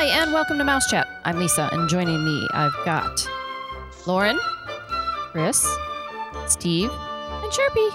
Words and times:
Hi, 0.00 0.04
and 0.22 0.32
welcome 0.32 0.58
to 0.58 0.62
Mouse 0.64 0.88
Chat. 0.88 1.08
I'm 1.24 1.40
Lisa, 1.40 1.68
and 1.72 1.88
joining 1.88 2.24
me, 2.24 2.46
I've 2.52 2.72
got 2.84 3.28
Lauren, 4.06 4.38
Chris, 5.32 5.66
Steve, 6.46 6.88
and 6.88 7.50
Sharpie. 7.50 7.90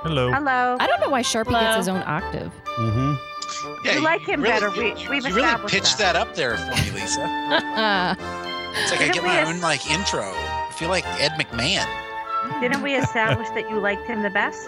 Hello. 0.00 0.32
Hello. 0.32 0.78
I 0.80 0.86
don't 0.86 0.98
know 1.02 1.10
why 1.10 1.20
Sharpie 1.20 1.48
Hello. 1.48 1.60
gets 1.60 1.76
his 1.76 1.88
own 1.88 2.02
octave. 2.06 2.50
Mm-hmm. 2.78 3.84
You 3.84 3.92
you 3.92 4.00
like 4.00 4.22
him 4.22 4.40
really, 4.40 4.54
better. 4.54 4.70
We- 4.70 4.98
you, 4.98 5.10
we've 5.10 5.26
you 5.28 5.34
really 5.34 5.48
established 5.48 5.74
pitched 5.74 5.98
that. 5.98 6.14
that. 6.14 6.16
up 6.16 6.34
there 6.34 6.56
for 6.56 6.70
me, 6.70 6.90
Lisa. 6.98 7.26
It's 8.72 8.90
like 8.90 9.00
I 9.02 9.04
Didn't 9.04 9.14
get 9.16 9.22
my 9.24 9.38
es- 9.38 9.48
own 9.48 9.60
like 9.60 9.90
intro. 9.90 10.22
I 10.22 10.72
feel 10.78 10.88
like 10.88 11.04
Ed 11.20 11.32
McMahon. 11.32 11.84
Didn't 12.62 12.82
we 12.82 12.94
establish 12.94 13.48
that 13.50 13.68
you 13.68 13.80
liked 13.80 14.06
him 14.06 14.22
the 14.22 14.30
best? 14.30 14.66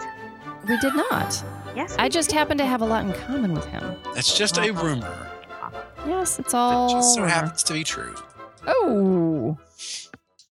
we 0.68 0.76
did 0.76 0.94
not. 0.94 1.42
Yes. 1.74 1.96
I 1.98 2.10
just 2.10 2.30
happen 2.32 2.58
to 2.58 2.66
have 2.66 2.82
a 2.82 2.84
lot 2.84 3.02
in 3.06 3.14
common 3.14 3.54
with 3.54 3.64
him. 3.64 3.96
That's 4.14 4.36
just 4.36 4.58
a 4.58 4.72
rumor. 4.72 5.31
Yes, 6.06 6.38
it's 6.38 6.52
That 6.52 6.58
all. 6.58 6.88
just 6.90 7.14
so 7.14 7.20
rumor. 7.22 7.32
happens 7.32 7.62
to 7.64 7.72
be 7.72 7.84
true. 7.84 8.14
Oh. 8.66 9.56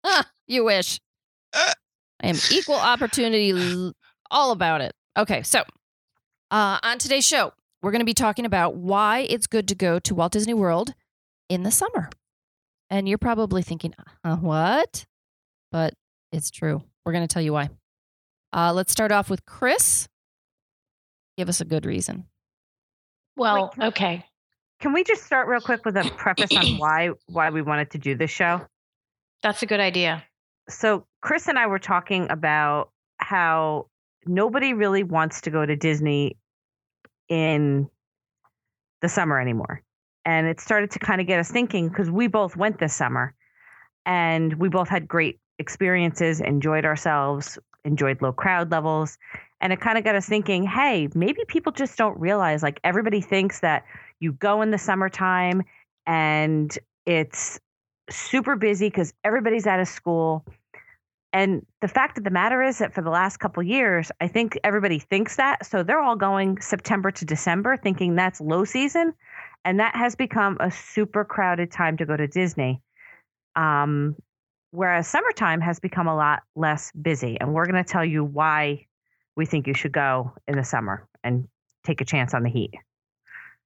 Ah, 0.05 0.29
you 0.47 0.65
wish. 0.65 1.01
Uh. 1.53 1.73
I 2.23 2.29
am 2.29 2.37
equal 2.51 2.75
opportunity, 2.77 3.51
l- 3.51 3.93
all 4.31 4.51
about 4.51 4.81
it. 4.81 4.93
Okay, 5.17 5.43
so 5.43 5.61
uh, 6.51 6.79
on 6.83 6.99
today's 6.99 7.27
show, 7.27 7.53
we're 7.83 7.93
going 7.93 8.01
to 8.01 8.05
be 8.07 8.15
talking 8.15 8.45
about 8.45 8.75
why 8.75 9.21
it's 9.21 9.47
good 9.47 9.69
to 9.69 9.75
go 9.75 9.99
to 10.01 10.15
Walt 10.15 10.33
Disney 10.33 10.55
World 10.55 10.95
in 11.49 11.63
the 11.63 11.71
summer. 11.71 12.11
And 12.91 13.09
you're 13.09 13.19
probably 13.19 13.63
thinking, 13.63 13.95
uh, 14.25 14.37
what? 14.37 15.07
But 15.71 15.95
it's 16.33 16.51
true. 16.51 16.83
We're 17.05 17.13
going 17.13 17.27
to 17.27 17.33
tell 17.33 17.43
you 17.43 17.53
why. 17.53 17.71
Uh, 18.53 18.73
let's 18.73 18.93
start 18.93 19.13
off 19.13 19.31
with 19.31 19.45
Chris. 19.47 20.09
Give 21.37 21.49
us 21.49 21.61
a 21.61 21.65
good 21.65 21.87
reason. 21.87 22.25
Well, 23.37 23.73
okay. 23.81 24.25
Can 24.81 24.93
we 24.93 25.03
just 25.03 25.25
start 25.25 25.49
real 25.49 25.61
quick 25.61 25.85
with 25.85 25.97
a 25.97 26.05
preface 26.17 26.57
on 26.57 26.67
why 26.79 27.11
why 27.27 27.51
we 27.51 27.63
wanted 27.63 27.91
to 27.93 27.99
do 27.99 28.15
this 28.15 28.31
show? 28.31 28.61
That's 29.43 29.63
a 29.63 29.67
good 29.67 29.81
idea. 29.81 30.25
So 30.69 31.07
Chris 31.21 31.49
and 31.49 31.59
I 31.59 31.67
were 31.67 31.79
talking 31.79 32.31
about 32.31 32.91
how 33.19 33.87
nobody 34.27 34.75
really 34.75 35.03
wants 35.03 35.41
to 35.43 35.51
go 35.51 35.65
to 35.65 35.77
Disney 35.77 36.37
in 37.29 37.89
the 39.01 39.09
summer 39.09 39.41
anymore. 39.41 39.83
And 40.25 40.47
it 40.47 40.61
started 40.61 40.91
to 40.93 40.99
kind 40.99 41.21
of 41.21 41.27
get 41.27 41.41
us 41.41 41.51
thinking 41.51 41.89
because 41.89 42.11
we 42.11 42.27
both 42.27 42.57
went 42.57 42.79
this 42.79 42.95
summer 42.95 43.35
and 44.05 44.55
we 44.55 44.69
both 44.69 44.89
had 44.89 45.09
great 45.09 45.41
experiences, 45.59 46.41
enjoyed 46.41 46.85
ourselves, 46.85 47.59
enjoyed 47.85 48.21
low 48.21 48.33
crowd 48.33 48.71
levels. 48.71 49.17
And 49.61 49.73
it 49.73 49.81
kind 49.81 49.99
of 49.99 50.05
got 50.05 50.15
us 50.15 50.27
thinking, 50.27 50.63
hey, 50.65 51.09
maybe 51.15 51.43
people 51.49 51.73
just 51.73 51.97
don't 51.99 52.19
realize 52.19 52.63
like 52.63 52.81
everybody 52.85 53.21
thinks 53.21 53.61
that 53.61 53.85
you 54.21 54.33
go 54.33 54.63
in 54.63 54.71
the 54.71 54.79
summertime 54.79 55.63
and 56.07 56.77
it's 57.07 57.59
super 58.11 58.57
busy 58.57 58.89
because 58.89 59.13
everybody's 59.25 59.67
out 59.67 59.81
of 59.81 59.89
school. 59.89 60.45
And 61.33 61.67
the 61.83 61.89
fact 61.89 62.17
of 62.17 62.25
the 62.25 62.31
matter 62.31 62.63
is 62.63 62.79
that 62.79 62.95
for 62.95 63.03
the 63.03 63.11
last 63.11 63.37
couple 63.39 63.63
years, 63.63 64.11
I 64.21 64.29
think 64.29 64.59
everybody 64.65 64.99
thinks 64.99 65.37
that. 65.37 65.67
So 65.67 65.83
they're 65.83 66.01
all 66.01 66.17
going 66.17 66.61
September 66.61 67.11
to 67.11 67.25
December 67.25 67.77
thinking 67.77 68.15
that's 68.15 68.41
low 68.41 68.65
season. 68.65 69.13
And 69.65 69.79
that 69.81 69.95
has 69.95 70.17
become 70.17 70.57
a 70.61 70.71
super 70.71 71.25
crowded 71.25 71.71
time 71.71 71.97
to 71.99 72.07
go 72.07 72.17
to 72.17 72.27
Disney. 72.27 72.81
Um, 73.57 74.17
whereas 74.71 75.07
summertime 75.09 75.61
has 75.61 75.81
become 75.81 76.07
a 76.07 76.17
lot 76.17 76.43
less 76.57 76.93
busy. 76.93 77.39
And 77.39 77.53
we're 77.53 77.67
going 77.67 77.83
to 77.83 77.91
tell 77.91 78.05
you 78.05 78.25
why 78.25 78.87
we 79.39 79.47
think 79.47 79.67
you 79.69 79.73
should 79.73 79.93
go 79.93 80.33
in 80.49 80.57
the 80.57 80.65
summer 80.65 81.09
and 81.23 81.49
take 81.85 82.03
a 82.03 82.05
chance 82.05 82.35
on 82.35 82.43
the 82.43 82.51
heat. 82.51 82.75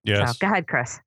Yes. 0.05 0.33
So 0.33 0.37
go 0.39 0.53
ahead, 0.53 0.69
Chris. 0.69 1.01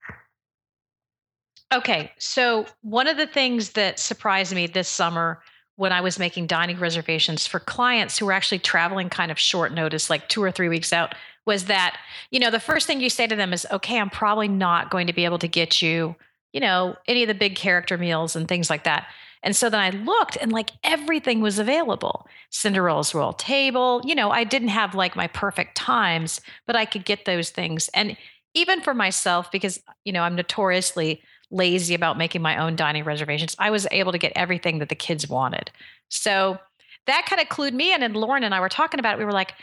Okay. 1.71 2.11
So, 2.17 2.65
one 2.81 3.07
of 3.07 3.15
the 3.15 3.27
things 3.27 3.71
that 3.71 3.99
surprised 3.99 4.53
me 4.53 4.67
this 4.67 4.89
summer 4.89 5.41
when 5.77 5.91
I 5.91 6.01
was 6.01 6.17
making 6.17 6.47
dining 6.47 6.79
reservations 6.79 7.45
for 7.45 7.59
clients 7.59 8.17
who 8.17 8.25
were 8.25 8.31
actually 8.31 8.59
traveling 8.59 9.09
kind 9.09 9.31
of 9.31 9.37
short 9.37 9.71
notice, 9.71 10.09
like 10.09 10.29
two 10.29 10.41
or 10.41 10.51
three 10.51 10.69
weeks 10.69 10.91
out, 10.93 11.13
was 11.45 11.65
that, 11.65 11.97
you 12.31 12.39
know, 12.39 12.49
the 12.49 12.59
first 12.59 12.87
thing 12.87 13.01
you 13.01 13.09
say 13.09 13.27
to 13.27 13.35
them 13.35 13.53
is, 13.53 13.67
okay, 13.71 13.99
I'm 13.99 14.09
probably 14.09 14.47
not 14.47 14.89
going 14.89 15.07
to 15.07 15.13
be 15.13 15.25
able 15.25 15.39
to 15.39 15.47
get 15.47 15.81
you, 15.81 16.15
you 16.53 16.59
know, 16.59 16.95
any 17.07 17.23
of 17.23 17.27
the 17.27 17.35
big 17.35 17.55
character 17.55 17.97
meals 17.97 18.35
and 18.35 18.47
things 18.47 18.69
like 18.69 18.85
that. 18.85 19.07
And 19.45 19.55
so 19.55 19.69
then 19.69 19.79
I 19.79 19.91
looked 19.91 20.37
and 20.41 20.51
like 20.51 20.71
everything 20.83 21.39
was 21.39 21.59
available. 21.59 22.27
Cinderella's 22.49 23.13
Royal 23.13 23.31
Table, 23.31 24.01
you 24.03 24.15
know, 24.15 24.31
I 24.31 24.43
didn't 24.43 24.69
have 24.69 24.95
like 24.95 25.15
my 25.15 25.27
perfect 25.27 25.77
times, 25.77 26.41
but 26.65 26.75
I 26.75 26.85
could 26.85 27.05
get 27.05 27.25
those 27.25 27.51
things. 27.51 27.87
And 27.93 28.17
even 28.55 28.81
for 28.81 28.95
myself, 28.95 29.51
because, 29.51 29.79
you 30.03 30.11
know, 30.11 30.23
I'm 30.23 30.35
notoriously 30.35 31.21
lazy 31.51 31.93
about 31.93 32.17
making 32.17 32.41
my 32.41 32.57
own 32.57 32.75
dining 32.75 33.03
reservations, 33.03 33.55
I 33.59 33.69
was 33.69 33.87
able 33.91 34.11
to 34.11 34.17
get 34.17 34.33
everything 34.35 34.79
that 34.79 34.89
the 34.89 34.95
kids 34.95 35.29
wanted. 35.29 35.69
So 36.09 36.57
that 37.05 37.27
kind 37.29 37.39
of 37.39 37.47
clued 37.47 37.73
me 37.73 37.93
in. 37.93 38.01
And 38.01 38.17
Lauren 38.17 38.43
and 38.43 38.55
I 38.55 38.59
were 38.59 38.67
talking 38.67 38.99
about 38.99 39.15
it. 39.15 39.19
We 39.19 39.25
were 39.25 39.31
like, 39.31 39.53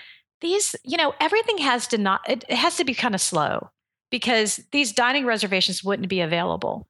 these, 0.41 0.77
you 0.85 0.97
know, 0.97 1.13
everything 1.21 1.59
has 1.59 1.89
to 1.89 1.99
not, 1.99 2.21
it, 2.29 2.45
it 2.49 2.57
has 2.57 2.77
to 2.77 2.85
be 2.85 2.95
kind 2.95 3.17
of 3.17 3.21
slow 3.21 3.71
because 4.13 4.61
these 4.71 4.93
dining 4.93 5.27
reservations 5.27 5.83
wouldn't 5.83 6.09
be 6.09 6.21
available. 6.21 6.87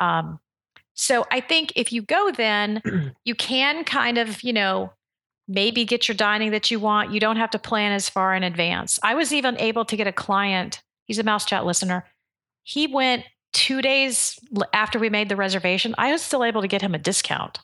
Um, 0.00 0.40
so 0.94 1.24
I 1.30 1.40
think 1.40 1.72
if 1.76 1.92
you 1.92 2.02
go 2.02 2.30
then, 2.30 2.82
you 3.24 3.34
can 3.34 3.84
kind 3.84 4.18
of, 4.18 4.42
you 4.42 4.52
know, 4.52 4.92
maybe 5.48 5.84
get 5.84 6.08
your 6.08 6.14
dining 6.14 6.50
that 6.52 6.70
you 6.70 6.78
want. 6.78 7.12
You 7.12 7.20
don't 7.20 7.36
have 7.36 7.50
to 7.50 7.58
plan 7.58 7.92
as 7.92 8.08
far 8.08 8.34
in 8.34 8.42
advance. 8.42 8.98
I 9.02 9.14
was 9.14 9.32
even 9.32 9.58
able 9.58 9.84
to 9.86 9.96
get 9.96 10.06
a 10.06 10.12
client, 10.12 10.82
he's 11.04 11.18
a 11.18 11.24
mouse 11.24 11.44
chat 11.44 11.64
listener. 11.64 12.04
He 12.62 12.86
went 12.86 13.24
two 13.52 13.82
days 13.82 14.38
after 14.72 14.98
we 14.98 15.10
made 15.10 15.28
the 15.28 15.36
reservation. 15.36 15.94
I 15.98 16.12
was 16.12 16.22
still 16.22 16.44
able 16.44 16.62
to 16.62 16.68
get 16.68 16.82
him 16.82 16.94
a 16.94 16.98
discount, 16.98 17.58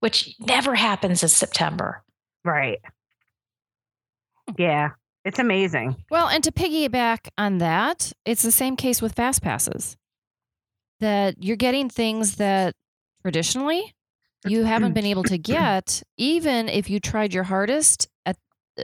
which 0.00 0.34
never 0.40 0.74
happens 0.74 1.22
in 1.22 1.28
September. 1.28 2.02
Right. 2.44 2.80
Yeah. 4.58 4.90
It's 5.24 5.38
amazing. 5.38 5.96
Well, 6.10 6.28
and 6.28 6.42
to 6.44 6.52
piggyback 6.52 7.28
on 7.38 7.58
that, 7.58 8.12
it's 8.24 8.42
the 8.42 8.50
same 8.50 8.76
case 8.76 9.00
with 9.00 9.14
fast 9.14 9.40
passes. 9.40 9.96
That 11.02 11.42
you're 11.42 11.56
getting 11.56 11.90
things 11.90 12.36
that 12.36 12.74
traditionally 13.22 13.92
you 14.46 14.64
haven't 14.64 14.92
been 14.92 15.06
able 15.06 15.24
to 15.24 15.38
get, 15.54 16.02
even 16.16 16.68
if 16.68 16.88
you 16.88 17.00
tried 17.00 17.34
your 17.34 17.44
hardest 17.44 18.08
at 18.24 18.36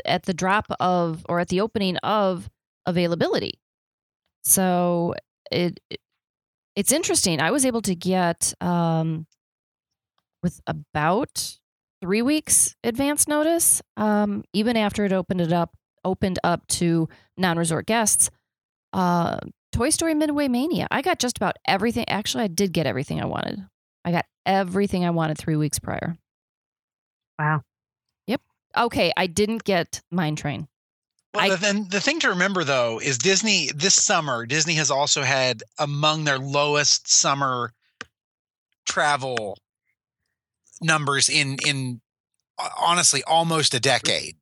at 0.04 0.24
the 0.24 0.34
drop 0.34 0.66
of 0.80 1.24
or 1.28 1.40
at 1.40 1.48
the 1.48 1.60
opening 1.60 1.96
of 1.98 2.50
availability. 2.86 3.60
So 4.42 5.14
it, 5.50 5.78
it 5.90 6.00
it's 6.76 6.92
interesting. 6.92 7.40
I 7.40 7.50
was 7.50 7.66
able 7.66 7.82
to 7.82 7.94
get 7.94 8.54
um, 8.60 9.26
with 10.42 10.60
about 10.66 11.58
three 12.00 12.22
weeks 12.22 12.76
advance 12.84 13.26
notice, 13.26 13.82
um, 13.96 14.44
even 14.52 14.76
after 14.76 15.04
it 15.04 15.12
opened 15.12 15.40
it 15.40 15.52
up 15.52 15.70
opened 16.04 16.38
up 16.44 16.66
to 16.68 17.08
non-resort 17.36 17.86
guests. 17.86 18.30
Uh, 18.92 19.38
Toy 19.72 19.90
Story 19.90 20.14
Midway 20.14 20.48
Mania. 20.48 20.86
I 20.90 21.02
got 21.02 21.18
just 21.18 21.36
about 21.36 21.56
everything. 21.66 22.04
Actually, 22.08 22.44
I 22.44 22.48
did 22.48 22.72
get 22.72 22.86
everything 22.86 23.20
I 23.20 23.26
wanted. 23.26 23.60
I 24.04 24.12
got 24.12 24.24
everything 24.46 25.04
I 25.04 25.10
wanted 25.10 25.38
three 25.38 25.56
weeks 25.56 25.78
prior. 25.78 26.16
Wow. 27.38 27.62
Yep. 28.26 28.40
Okay, 28.76 29.12
I 29.16 29.26
didn't 29.26 29.64
get 29.64 30.00
Mine 30.10 30.36
Train. 30.36 30.68
Well, 31.34 31.44
I- 31.44 31.48
the, 31.50 31.56
then 31.56 31.86
the 31.90 32.00
thing 32.00 32.20
to 32.20 32.30
remember 32.30 32.64
though 32.64 33.00
is 33.00 33.18
Disney 33.18 33.70
this 33.74 33.94
summer. 33.94 34.46
Disney 34.46 34.74
has 34.74 34.90
also 34.90 35.22
had 35.22 35.62
among 35.78 36.24
their 36.24 36.38
lowest 36.38 37.08
summer 37.10 37.72
travel 38.86 39.58
numbers 40.80 41.28
in 41.28 41.58
in 41.66 42.00
uh, 42.58 42.70
honestly 42.80 43.22
almost 43.24 43.74
a 43.74 43.80
decade. 43.80 44.36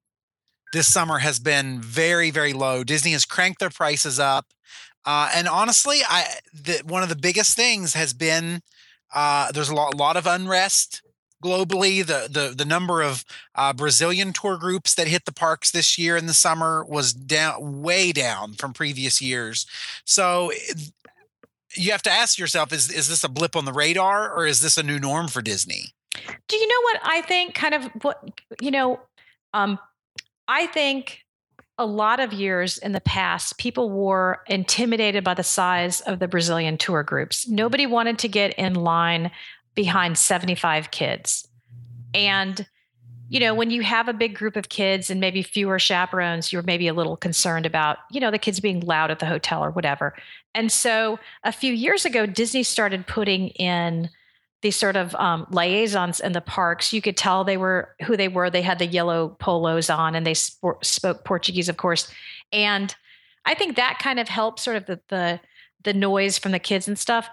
This 0.73 0.93
summer 0.93 1.19
has 1.19 1.41
been 1.41 1.81
very 1.81 2.31
very 2.31 2.53
low. 2.53 2.85
Disney 2.85 3.13
has 3.13 3.25
cranked 3.25 3.59
their 3.59 3.71
prices 3.71 4.21
up, 4.21 4.47
uh, 5.07 5.31
and 5.35 5.49
honestly, 5.49 6.01
I 6.07 6.27
the, 6.53 6.83
one 6.85 7.03
of 7.03 7.09
the 7.09 7.17
biggest 7.17 7.57
things 7.57 7.95
has 7.95 8.13
been 8.13 8.61
uh, 9.15 9.53
there's 9.53 9.69
a 9.69 9.75
lot, 9.75 9.95
lot 9.95 10.17
of 10.17 10.27
unrest 10.27 11.03
globally. 11.43 12.05
The 12.05 12.29
the 12.31 12.55
the 12.55 12.65
number 12.65 13.03
of 13.03 13.25
uh, 13.55 13.73
Brazilian 13.73 14.33
tour 14.33 14.59
groups 14.59 14.95
that 14.95 15.07
hit 15.07 15.25
the 15.25 15.33
parks 15.33 15.71
this 15.71 15.97
year 15.97 16.17
in 16.17 16.27
the 16.27 16.35
summer 16.35 16.85
was 16.85 17.13
down 17.13 17.83
way 17.83 18.13
down 18.13 18.55
from 18.55 18.73
previous 18.73 19.23
years. 19.23 19.67
So 20.05 20.53
you 21.77 21.93
have 21.93 22.03
to 22.03 22.11
ask 22.11 22.39
yourself: 22.39 22.73
Is 22.73 22.91
is 22.91 23.09
this 23.09 23.23
a 23.23 23.29
blip 23.29 23.55
on 23.55 23.65
the 23.65 23.73
radar, 23.73 24.33
or 24.35 24.47
is 24.47 24.61
this 24.61 24.77
a 24.77 24.83
new 24.83 24.99
norm 24.99 25.29
for 25.29 25.41
Disney? 25.41 25.95
Do 26.49 26.57
you 26.57 26.67
know 26.67 26.81
what 26.83 27.01
I 27.05 27.21
think? 27.23 27.55
Kind 27.55 27.75
of 27.75 27.85
what 28.03 28.29
you 28.61 28.73
know. 28.73 29.01
Um, 29.55 29.79
I 30.49 30.67
think 30.67 31.26
a 31.79 31.87
lot 31.87 32.21
of 32.21 32.33
years 32.33 32.79
in 32.79 32.93
the 32.93 33.01
past, 33.01 33.59
people 33.59 33.91
were 33.91 34.41
intimidated 34.47 35.23
by 35.25 35.35
the 35.35 35.43
size 35.43 36.01
of 36.03 36.19
the 36.19 36.29
Brazilian 36.29 36.79
tour 36.79 37.03
groups. 37.03 37.47
Nobody 37.49 37.87
wanted 37.87 38.19
to 38.21 38.29
get 38.29 38.55
in 38.55 38.75
line 38.75 39.31
behind 39.75 40.17
seventy-five 40.17 40.91
kids, 40.91 41.47
and 42.15 42.67
you 43.29 43.41
know, 43.41 43.55
when 43.55 43.73
you 43.73 43.83
have 43.83 44.07
a 44.09 44.13
big 44.13 44.37
group 44.37 44.55
of 44.55 44.69
kids 44.69 45.11
and 45.11 45.21
maybe 45.21 45.43
fewer 45.43 45.81
chaperones, 45.81 46.53
you're 46.53 46.63
maybe 46.63 46.87
a 46.87 46.95
little 46.95 47.17
concerned 47.17 47.67
about, 47.67 47.99
you 48.09 48.21
know, 48.21 48.31
the 48.31 48.39
kids 48.39 48.61
being 48.61 48.79
loud 48.79 49.11
at 49.11 49.19
the 49.19 49.27
hotel 49.27 49.65
or 49.65 49.73
whatever. 49.73 50.15
And 50.55 50.71
so 50.71 51.19
a 51.43 51.51
few 51.51 51.73
years 51.73 52.05
ago, 52.05 52.25
Disney 52.25 52.63
started 52.63 53.05
putting 53.09 53.49
in 53.49 54.11
these 54.67 54.77
sort 54.77 54.97
of 54.97 55.15
um, 55.15 55.47
liaisons 55.51 56.19
in 56.19 56.33
the 56.33 56.41
parks. 56.41 56.93
You 56.93 57.01
could 57.01 57.17
tell 57.17 57.45
they 57.45 57.57
were 57.57 57.95
who 58.03 58.17
they 58.17 58.29
were. 58.29 58.51
They 58.51 58.63
had 58.63 58.79
the 58.79 58.87
yellow 58.87 59.37
polos 59.39 59.89
on 59.89 60.15
and 60.15 60.27
they 60.27 60.35
sp- 60.35 60.83
spoke 60.83 61.25
Portuguese, 61.25 61.69
of 61.69 61.77
course. 61.77 62.11
And 62.53 62.95
I 63.45 63.55
think 63.55 63.77
that 63.77 63.99
kind 64.01 64.19
of 64.19 64.29
helped 64.29 64.61
sort 64.61 64.77
of 64.77 64.87
the, 64.87 65.01
the, 65.09 65.41
the 65.85 65.95
noise 65.95 66.37
from 66.37 66.53
the 66.53 66.59
kids 66.59 66.89
and 66.89 66.99
stuff 66.99 67.29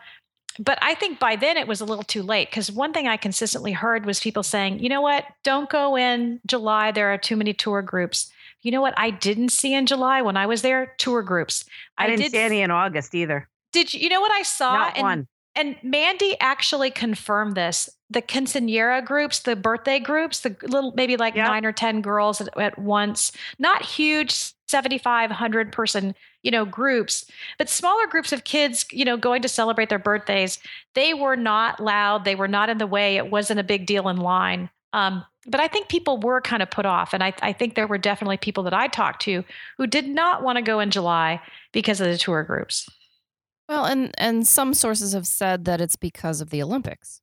but 0.59 0.77
I 0.81 0.93
think 0.93 1.19
by 1.19 1.35
then 1.35 1.57
it 1.57 1.67
was 1.67 1.81
a 1.81 1.85
little 1.85 2.03
too 2.03 2.21
late 2.21 2.49
because 2.49 2.71
one 2.71 2.93
thing 2.93 3.07
I 3.07 3.17
consistently 3.17 3.71
heard 3.71 4.05
was 4.05 4.19
people 4.19 4.43
saying, 4.43 4.79
you 4.79 4.89
know 4.89 5.01
what, 5.01 5.25
don't 5.43 5.69
go 5.69 5.97
in 5.97 6.39
July. 6.45 6.91
There 6.91 7.11
are 7.11 7.17
too 7.17 7.35
many 7.35 7.53
tour 7.53 7.81
groups. 7.81 8.31
You 8.61 8.71
know 8.71 8.81
what 8.81 8.93
I 8.95 9.09
didn't 9.09 9.49
see 9.49 9.73
in 9.73 9.85
July 9.85 10.21
when 10.21 10.37
I 10.37 10.45
was 10.45 10.61
there? 10.61 10.93
Tour 10.97 11.23
groups. 11.23 11.65
I, 11.97 12.03
I 12.03 12.07
didn't 12.07 12.21
did, 12.21 12.31
see 12.33 12.37
any 12.37 12.61
in 12.61 12.71
August 12.71 13.15
either. 13.15 13.49
Did 13.71 13.93
you, 13.93 14.01
you 14.01 14.09
know 14.09 14.21
what 14.21 14.31
I 14.31 14.43
saw? 14.43 14.73
Not 14.73 14.95
and, 14.95 15.03
one. 15.03 15.27
And 15.55 15.75
Mandy 15.83 16.35
actually 16.39 16.91
confirmed 16.91 17.55
this. 17.55 17.89
The 18.09 18.21
quinceanera 18.21 19.03
groups, 19.03 19.39
the 19.39 19.55
birthday 19.55 19.99
groups, 19.99 20.41
the 20.41 20.55
little 20.63 20.93
maybe 20.95 21.17
like 21.17 21.35
yep. 21.35 21.47
nine 21.47 21.65
or 21.65 21.71
ten 21.71 22.01
girls 22.01 22.41
at, 22.41 22.55
at 22.57 22.77
once, 22.77 23.31
not 23.59 23.83
huge 23.83 24.53
7500 24.67 25.71
person 25.71 26.15
you 26.41 26.49
know 26.49 26.65
groups 26.65 27.25
but 27.59 27.69
smaller 27.69 28.07
groups 28.07 28.31
of 28.31 28.43
kids 28.43 28.87
you 28.91 29.05
know 29.05 29.15
going 29.15 29.43
to 29.43 29.47
celebrate 29.47 29.89
their 29.89 29.99
birthdays. 29.99 30.57
They 30.95 31.13
were 31.13 31.35
not 31.35 31.79
loud. 31.79 32.25
They 32.25 32.33
were 32.33 32.47
not 32.47 32.69
in 32.69 32.79
the 32.79 32.87
way. 32.87 33.17
It 33.17 33.29
wasn't 33.29 33.59
a 33.59 33.63
big 33.63 33.85
deal 33.85 34.09
in 34.09 34.17
line. 34.17 34.71
Um, 34.91 35.23
but 35.45 35.59
i 35.59 35.67
think 35.67 35.89
people 35.89 36.19
were 36.19 36.41
kind 36.41 36.63
of 36.63 36.71
put 36.71 36.85
off. 36.85 37.13
And 37.13 37.23
I, 37.23 37.33
I 37.41 37.53
think 37.53 37.75
there 37.75 37.87
were 37.87 37.97
definitely 37.99 38.37
people 38.37 38.63
that 38.63 38.73
i 38.73 38.87
talked 38.87 39.21
to 39.23 39.43
who 39.77 39.85
did 39.85 40.07
not 40.07 40.41
want 40.41 40.57
to 40.57 40.63
go 40.63 40.79
in 40.79 40.89
july 40.89 41.39
because 41.71 42.01
of 42.01 42.07
the 42.07 42.17
tour 42.17 42.43
groups 42.43 42.89
well 43.67 43.85
and 43.85 44.13
and 44.17 44.47
some 44.47 44.73
sources 44.73 45.13
have 45.13 45.27
said 45.27 45.65
that 45.65 45.81
it's 45.81 45.95
because 45.95 46.41
of 46.41 46.49
the 46.49 46.61
olympics 46.61 47.21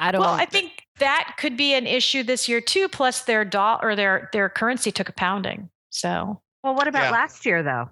I 0.00 0.12
don't. 0.12 0.22
Well, 0.22 0.30
I 0.30 0.46
think 0.46 0.86
that 0.98 1.34
could 1.36 1.58
be 1.58 1.74
an 1.74 1.86
issue 1.86 2.22
this 2.22 2.48
year 2.48 2.62
too. 2.62 2.88
Plus, 2.88 3.22
their 3.24 3.44
dollar 3.44 3.80
or 3.82 3.94
their 3.94 4.30
their 4.32 4.48
currency 4.48 4.90
took 4.90 5.10
a 5.10 5.12
pounding. 5.12 5.68
So, 5.90 6.40
well, 6.64 6.74
what 6.74 6.88
about 6.88 7.04
yeah. 7.04 7.10
last 7.10 7.44
year 7.44 7.62
though? 7.62 7.90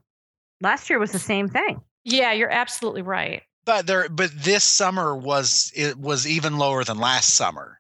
Last 0.62 0.88
year 0.88 0.99
was 0.99 1.12
the 1.12 1.19
same 1.19 1.49
thing. 1.49 1.82
Yeah, 2.05 2.32
you're 2.32 2.50
absolutely 2.50 3.02
right. 3.02 3.43
But 3.66 3.87
there, 3.87 4.08
but 4.08 4.31
this 4.34 4.64
summer 4.64 5.14
was 5.14 5.70
it 5.76 5.99
was 5.99 6.26
even 6.26 6.56
lower 6.56 6.82
than 6.82 6.96
last 6.96 7.34
summer. 7.34 7.78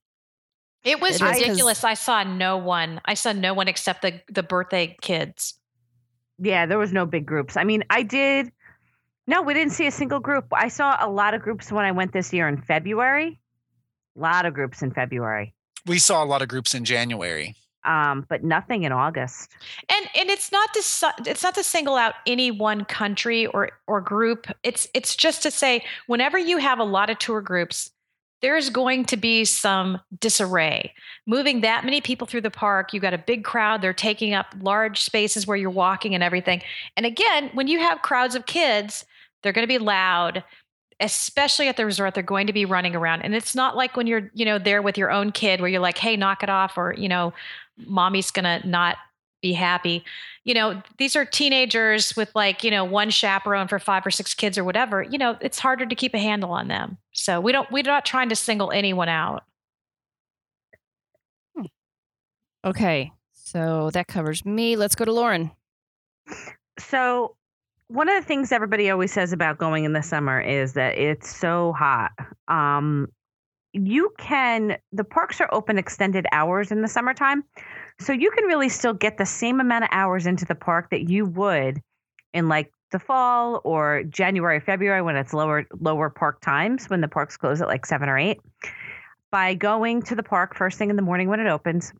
It 0.84 1.00
was 1.00 1.22
it 1.22 1.24
ridiculous. 1.24 1.82
I 1.82 1.94
saw 1.94 2.22
no 2.22 2.58
one. 2.58 3.00
I 3.06 3.14
saw 3.14 3.32
no 3.32 3.54
one 3.54 3.66
except 3.66 4.02
the 4.02 4.20
the 4.28 4.42
birthday 4.42 4.94
kids. 5.00 5.54
Yeah, 6.38 6.66
there 6.66 6.78
was 6.78 6.92
no 6.92 7.06
big 7.06 7.24
groups. 7.24 7.56
I 7.56 7.64
mean, 7.64 7.82
I 7.88 8.02
did. 8.02 8.52
No, 9.28 9.42
we 9.42 9.54
didn't 9.54 9.72
see 9.72 9.86
a 9.86 9.92
single 9.92 10.18
group. 10.18 10.46
I 10.52 10.66
saw 10.66 10.96
a 10.98 11.08
lot 11.08 11.34
of 11.34 11.42
groups 11.42 11.70
when 11.70 11.84
I 11.84 11.92
went 11.92 12.12
this 12.12 12.32
year 12.32 12.48
in 12.48 12.60
February. 12.60 13.38
A 14.16 14.20
lot 14.20 14.44
of 14.44 14.54
groups 14.54 14.82
in 14.82 14.90
February. 14.90 15.54
We 15.86 16.00
saw 16.00 16.24
a 16.24 16.26
lot 16.26 16.42
of 16.42 16.48
groups 16.48 16.74
in 16.74 16.84
January 16.84 17.54
um, 17.88 18.26
but 18.28 18.44
nothing 18.44 18.84
in 18.84 18.92
August. 18.92 19.50
And 19.88 20.06
and 20.16 20.28
it's 20.28 20.52
not 20.52 20.72
to 20.74 21.30
it's 21.30 21.42
not 21.42 21.54
to 21.54 21.64
single 21.64 21.96
out 21.96 22.14
any 22.26 22.50
one 22.50 22.84
country 22.84 23.46
or 23.46 23.70
or 23.86 24.00
group. 24.00 24.46
It's 24.62 24.86
it's 24.94 25.16
just 25.16 25.42
to 25.42 25.50
say 25.50 25.84
whenever 26.06 26.38
you 26.38 26.58
have 26.58 26.78
a 26.78 26.84
lot 26.84 27.10
of 27.10 27.18
tour 27.18 27.40
groups, 27.40 27.90
there's 28.42 28.70
going 28.70 29.06
to 29.06 29.16
be 29.16 29.44
some 29.44 30.00
disarray. 30.20 30.92
Moving 31.26 31.62
that 31.62 31.84
many 31.84 32.00
people 32.00 32.26
through 32.26 32.42
the 32.42 32.50
park, 32.50 32.92
you've 32.92 33.02
got 33.02 33.14
a 33.14 33.18
big 33.18 33.42
crowd. 33.42 33.80
They're 33.80 33.92
taking 33.92 34.34
up 34.34 34.54
large 34.60 35.02
spaces 35.02 35.46
where 35.46 35.56
you're 35.56 35.70
walking 35.70 36.14
and 36.14 36.22
everything. 36.22 36.62
And 36.96 37.06
again, 37.06 37.50
when 37.54 37.68
you 37.68 37.80
have 37.80 38.02
crowds 38.02 38.34
of 38.34 38.46
kids, 38.46 39.06
they're 39.42 39.52
going 39.52 39.66
to 39.66 39.72
be 39.72 39.78
loud 39.78 40.42
especially 41.00 41.68
at 41.68 41.76
the 41.76 41.86
resort 41.86 42.14
they're 42.14 42.22
going 42.22 42.46
to 42.46 42.52
be 42.52 42.64
running 42.64 42.96
around 42.96 43.22
and 43.22 43.34
it's 43.34 43.54
not 43.54 43.76
like 43.76 43.96
when 43.96 44.06
you're 44.06 44.30
you 44.34 44.44
know 44.44 44.58
there 44.58 44.82
with 44.82 44.98
your 44.98 45.10
own 45.10 45.30
kid 45.30 45.60
where 45.60 45.68
you're 45.68 45.80
like 45.80 45.98
hey 45.98 46.16
knock 46.16 46.42
it 46.42 46.48
off 46.48 46.76
or 46.76 46.94
you 46.98 47.08
know 47.08 47.32
mommy's 47.86 48.30
gonna 48.30 48.60
not 48.66 48.96
be 49.40 49.52
happy. 49.52 50.04
You 50.44 50.54
know, 50.54 50.82
these 50.98 51.14
are 51.16 51.24
teenagers 51.24 52.16
with 52.16 52.30
like, 52.34 52.64
you 52.64 52.70
know, 52.70 52.84
one 52.84 53.10
chaperone 53.10 53.68
for 53.68 53.78
five 53.78 54.06
or 54.06 54.10
six 54.10 54.34
kids 54.34 54.58
or 54.58 54.64
whatever. 54.64 55.02
You 55.02 55.18
know, 55.18 55.36
it's 55.40 55.58
harder 55.58 55.86
to 55.86 55.94
keep 55.94 56.14
a 56.14 56.18
handle 56.18 56.50
on 56.50 56.68
them. 56.68 56.98
So 57.12 57.40
we 57.40 57.52
don't 57.52 57.70
we're 57.70 57.82
not 57.82 58.04
trying 58.04 58.28
to 58.30 58.36
single 58.36 58.72
anyone 58.72 59.08
out. 59.08 59.44
Hmm. 61.56 61.66
Okay. 62.64 63.12
So 63.32 63.90
that 63.92 64.08
covers 64.08 64.44
me. 64.44 64.76
Let's 64.76 64.94
go 64.94 65.04
to 65.04 65.12
Lauren. 65.12 65.50
So 66.78 67.36
one 67.88 68.08
of 68.08 68.22
the 68.22 68.26
things 68.26 68.52
everybody 68.52 68.90
always 68.90 69.12
says 69.12 69.32
about 69.32 69.58
going 69.58 69.84
in 69.84 69.94
the 69.94 70.02
summer 70.02 70.40
is 70.40 70.74
that 70.74 70.96
it's 70.98 71.34
so 71.34 71.72
hot. 71.72 72.12
Um, 72.46 73.08
you 73.72 74.12
can 74.18 74.78
the 74.92 75.04
parks 75.04 75.40
are 75.40 75.48
open 75.52 75.78
extended 75.78 76.26
hours 76.32 76.70
in 76.72 76.80
the 76.80 76.88
summertime 76.88 77.44
so 78.00 78.12
you 78.12 78.30
can 78.30 78.44
really 78.44 78.68
still 78.68 78.94
get 78.94 79.18
the 79.18 79.26
same 79.26 79.60
amount 79.60 79.84
of 79.84 79.90
hours 79.92 80.26
into 80.26 80.44
the 80.46 80.54
park 80.54 80.88
that 80.90 81.08
you 81.08 81.26
would 81.26 81.82
in 82.32 82.48
like 82.48 82.72
the 82.90 82.98
fall 82.98 83.60
or 83.64 84.02
January, 84.04 84.60
February 84.60 85.02
when 85.02 85.16
it's 85.16 85.34
lower 85.34 85.66
lower 85.80 86.08
park 86.08 86.40
times 86.40 86.88
when 86.88 87.00
the 87.00 87.08
parks 87.08 87.36
close 87.36 87.60
at 87.60 87.68
like 87.68 87.84
seven 87.84 88.08
or 88.08 88.18
eight. 88.18 88.40
By 89.30 89.54
going 89.54 90.02
to 90.02 90.14
the 90.14 90.22
park 90.22 90.56
first 90.56 90.78
thing 90.78 90.88
in 90.88 90.96
the 90.96 91.02
morning 91.02 91.28
when 91.28 91.40
it 91.40 91.48
opens, 91.48 91.92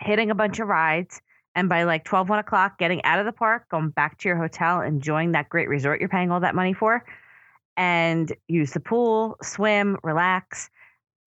hitting 0.00 0.30
a 0.30 0.34
bunch 0.34 0.58
of 0.58 0.68
rides, 0.68 1.22
and 1.60 1.68
by 1.68 1.82
like 1.82 2.04
12, 2.04 2.30
1 2.30 2.38
o'clock, 2.38 2.78
getting 2.78 3.04
out 3.04 3.20
of 3.20 3.26
the 3.26 3.32
park, 3.32 3.68
going 3.68 3.90
back 3.90 4.16
to 4.18 4.28
your 4.28 4.38
hotel, 4.38 4.80
enjoying 4.80 5.32
that 5.32 5.50
great 5.50 5.68
resort 5.68 6.00
you're 6.00 6.08
paying 6.08 6.30
all 6.30 6.40
that 6.40 6.54
money 6.54 6.72
for, 6.72 7.04
and 7.76 8.34
use 8.48 8.72
the 8.72 8.80
pool, 8.80 9.36
swim, 9.42 9.98
relax, 10.02 10.70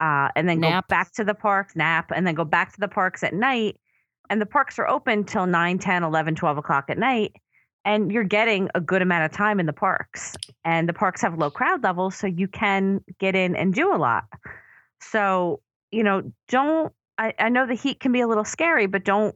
uh, 0.02 0.30
and 0.36 0.50
then 0.50 0.60
nap. 0.60 0.88
go 0.88 0.96
back 0.96 1.12
to 1.14 1.24
the 1.24 1.36
parks, 1.36 1.76
nap, 1.76 2.12
and 2.14 2.26
then 2.26 2.34
go 2.34 2.44
back 2.44 2.74
to 2.74 2.80
the 2.80 2.88
parks 2.88 3.24
at 3.24 3.36
night. 3.36 3.80
And 4.32 4.42
the 4.42 4.48
parks 4.48 4.80
are 4.80 4.88
open 4.88 5.24
till 5.24 5.46
9, 5.46 5.78
10, 5.78 6.04
11, 6.04 6.36
12 6.36 6.58
o'clock 6.58 6.86
at 6.90 6.98
night. 6.98 7.36
And 7.86 8.12
you're 8.12 8.24
getting 8.24 8.70
a 8.74 8.82
good 8.82 9.04
amount 9.04 9.26
of 9.26 9.32
time 9.32 9.60
in 9.60 9.68
the 9.68 9.74
parks. 9.74 10.36
And 10.66 10.90
the 10.90 10.94
parks 10.94 11.22
have 11.22 11.38
low 11.38 11.52
crowd 11.52 11.84
levels, 11.84 12.16
so 12.16 12.26
you 12.26 12.48
can 12.48 13.02
get 13.20 13.36
in 13.36 13.56
and 13.56 13.72
do 13.72 13.94
a 13.94 13.98
lot. 13.98 14.24
So, 15.00 15.62
you 15.92 16.02
know, 16.02 16.34
don't, 16.48 16.92
I, 17.20 17.36
I 17.38 17.50
know 17.50 17.68
the 17.68 17.76
heat 17.76 18.00
can 18.00 18.12
be 18.12 18.22
a 18.22 18.28
little 18.28 18.46
scary, 18.46 18.88
but 18.88 19.04
don't 19.04 19.36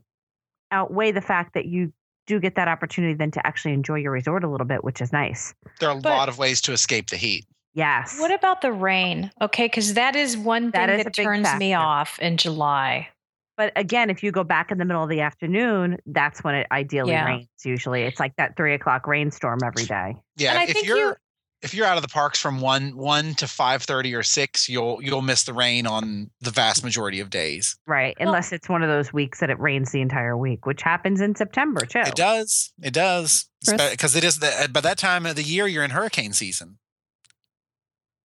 outweigh 0.70 1.12
the 1.12 1.20
fact 1.20 1.54
that 1.54 1.66
you 1.66 1.92
do 2.26 2.38
get 2.38 2.54
that 2.56 2.68
opportunity 2.68 3.14
then 3.14 3.30
to 3.32 3.46
actually 3.46 3.74
enjoy 3.74 3.96
your 3.96 4.12
resort 4.12 4.44
a 4.44 4.48
little 4.48 4.66
bit, 4.66 4.84
which 4.84 5.00
is 5.00 5.12
nice. 5.12 5.54
There 5.80 5.88
are 5.88 5.96
a 5.96 6.00
but, 6.00 6.10
lot 6.10 6.28
of 6.28 6.38
ways 6.38 6.60
to 6.62 6.72
escape 6.72 7.10
the 7.10 7.16
heat. 7.16 7.46
Yes. 7.74 8.18
What 8.18 8.32
about 8.32 8.60
the 8.60 8.72
rain? 8.72 9.30
Okay, 9.40 9.66
because 9.66 9.94
that 9.94 10.16
is 10.16 10.36
one 10.36 10.72
thing 10.72 10.86
that, 10.86 11.04
that 11.04 11.14
turns 11.14 11.54
me 11.56 11.74
off 11.74 12.18
in 12.18 12.36
July. 12.36 13.08
But 13.56 13.72
again, 13.76 14.08
if 14.08 14.22
you 14.22 14.30
go 14.30 14.44
back 14.44 14.70
in 14.70 14.78
the 14.78 14.84
middle 14.84 15.02
of 15.02 15.08
the 15.08 15.20
afternoon, 15.20 15.98
that's 16.06 16.44
when 16.44 16.54
it 16.54 16.66
ideally 16.70 17.12
yeah. 17.12 17.24
rains. 17.24 17.48
Usually, 17.64 18.02
it's 18.02 18.20
like 18.20 18.36
that 18.36 18.56
three 18.56 18.74
o'clock 18.74 19.06
rainstorm 19.06 19.60
every 19.64 19.84
day. 19.84 20.16
Yeah, 20.36 20.50
and 20.50 20.58
I 20.60 20.64
if 20.64 20.84
you're 20.84 20.96
you, 20.96 21.14
if 21.62 21.74
you're 21.74 21.86
out 21.86 21.96
of 21.96 22.02
the 22.02 22.08
parks 22.08 22.38
from 22.40 22.60
one 22.60 22.96
one 22.96 23.34
to 23.34 23.48
five 23.48 23.82
thirty 23.82 24.14
or 24.14 24.22
six, 24.22 24.68
you'll 24.68 25.02
you'll 25.02 25.22
miss 25.22 25.44
the 25.44 25.52
rain 25.52 25.86
on 25.86 26.30
the 26.40 26.50
vast 26.50 26.84
majority 26.84 27.20
of 27.20 27.30
days. 27.30 27.76
Right, 27.86 28.16
well, 28.18 28.28
unless 28.28 28.52
it's 28.52 28.68
one 28.68 28.82
of 28.82 28.88
those 28.88 29.12
weeks 29.12 29.40
that 29.40 29.50
it 29.50 29.58
rains 29.58 29.90
the 29.90 30.00
entire 30.00 30.36
week, 30.36 30.66
which 30.66 30.82
happens 30.82 31.20
in 31.20 31.34
September 31.34 31.80
too. 31.80 32.00
It 32.00 32.14
does. 32.14 32.72
It 32.80 32.94
does 32.94 33.48
because 33.66 34.14
it 34.14 34.24
is 34.24 34.38
the, 34.38 34.48
uh, 34.48 34.68
by 34.68 34.80
that 34.80 34.98
time 34.98 35.26
of 35.26 35.36
the 35.36 35.42
year 35.42 35.66
you're 35.66 35.84
in 35.84 35.90
hurricane 35.90 36.32
season. 36.32 36.78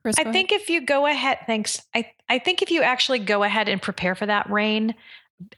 Chris, 0.04 0.18
I 0.20 0.32
think 0.32 0.52
if 0.52 0.70
you 0.70 0.86
go 0.86 1.06
ahead, 1.06 1.40
thanks. 1.48 1.82
I, 1.96 2.12
I 2.28 2.38
think 2.38 2.62
if 2.62 2.70
you 2.70 2.82
actually 2.82 3.20
go 3.20 3.44
ahead 3.44 3.70
and 3.70 3.82
prepare 3.82 4.16
for 4.16 4.26
that 4.26 4.50
rain, 4.50 4.96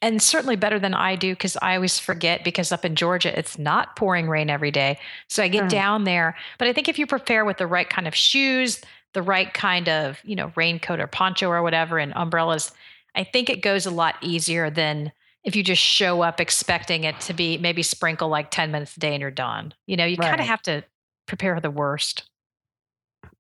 and 0.01 0.21
certainly 0.21 0.55
better 0.55 0.79
than 0.79 0.93
I 0.93 1.15
do 1.15 1.33
because 1.33 1.57
I 1.61 1.75
always 1.75 1.99
forget 1.99 2.43
because 2.43 2.71
up 2.71 2.85
in 2.85 2.95
Georgia, 2.95 3.37
it's 3.37 3.57
not 3.57 3.95
pouring 3.95 4.27
rain 4.27 4.49
every 4.49 4.71
day. 4.71 4.99
So 5.27 5.43
I 5.43 5.47
get 5.47 5.65
mm. 5.65 5.69
down 5.69 6.03
there. 6.03 6.35
But 6.57 6.67
I 6.67 6.73
think 6.73 6.87
if 6.87 6.99
you 6.99 7.07
prepare 7.07 7.45
with 7.45 7.57
the 7.57 7.67
right 7.67 7.89
kind 7.89 8.07
of 8.07 8.15
shoes, 8.15 8.81
the 9.13 9.21
right 9.21 9.53
kind 9.53 9.89
of, 9.89 10.19
you 10.23 10.35
know, 10.35 10.51
raincoat 10.55 10.99
or 10.99 11.07
poncho 11.07 11.49
or 11.49 11.63
whatever, 11.63 11.97
and 11.97 12.13
umbrellas, 12.15 12.71
I 13.15 13.23
think 13.23 13.49
it 13.49 13.61
goes 13.61 13.85
a 13.85 13.91
lot 13.91 14.15
easier 14.21 14.69
than 14.69 15.11
if 15.43 15.55
you 15.55 15.63
just 15.63 15.81
show 15.81 16.21
up 16.21 16.41
expecting 16.41 17.03
it 17.03 17.19
to 17.21 17.33
be 17.33 17.57
maybe 17.57 17.83
sprinkle 17.83 18.29
like 18.29 18.51
10 18.51 18.71
minutes 18.71 18.97
a 18.97 18.99
day 18.99 19.13
and 19.13 19.21
you're 19.21 19.31
done. 19.31 19.73
You 19.85 19.95
know, 19.95 20.05
you 20.05 20.17
right. 20.17 20.29
kind 20.29 20.41
of 20.41 20.47
have 20.47 20.61
to 20.63 20.83
prepare 21.27 21.55
for 21.55 21.61
the 21.61 21.71
worst. 21.71 22.29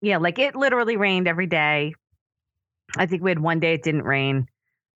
Yeah, 0.01 0.17
like 0.17 0.39
it 0.39 0.55
literally 0.55 0.97
rained 0.97 1.27
every 1.27 1.47
day. 1.47 1.93
I 2.95 3.05
think 3.05 3.23
we 3.23 3.31
had 3.31 3.39
one 3.39 3.59
day 3.59 3.73
it 3.73 3.83
didn't 3.83 4.03
rain. 4.03 4.47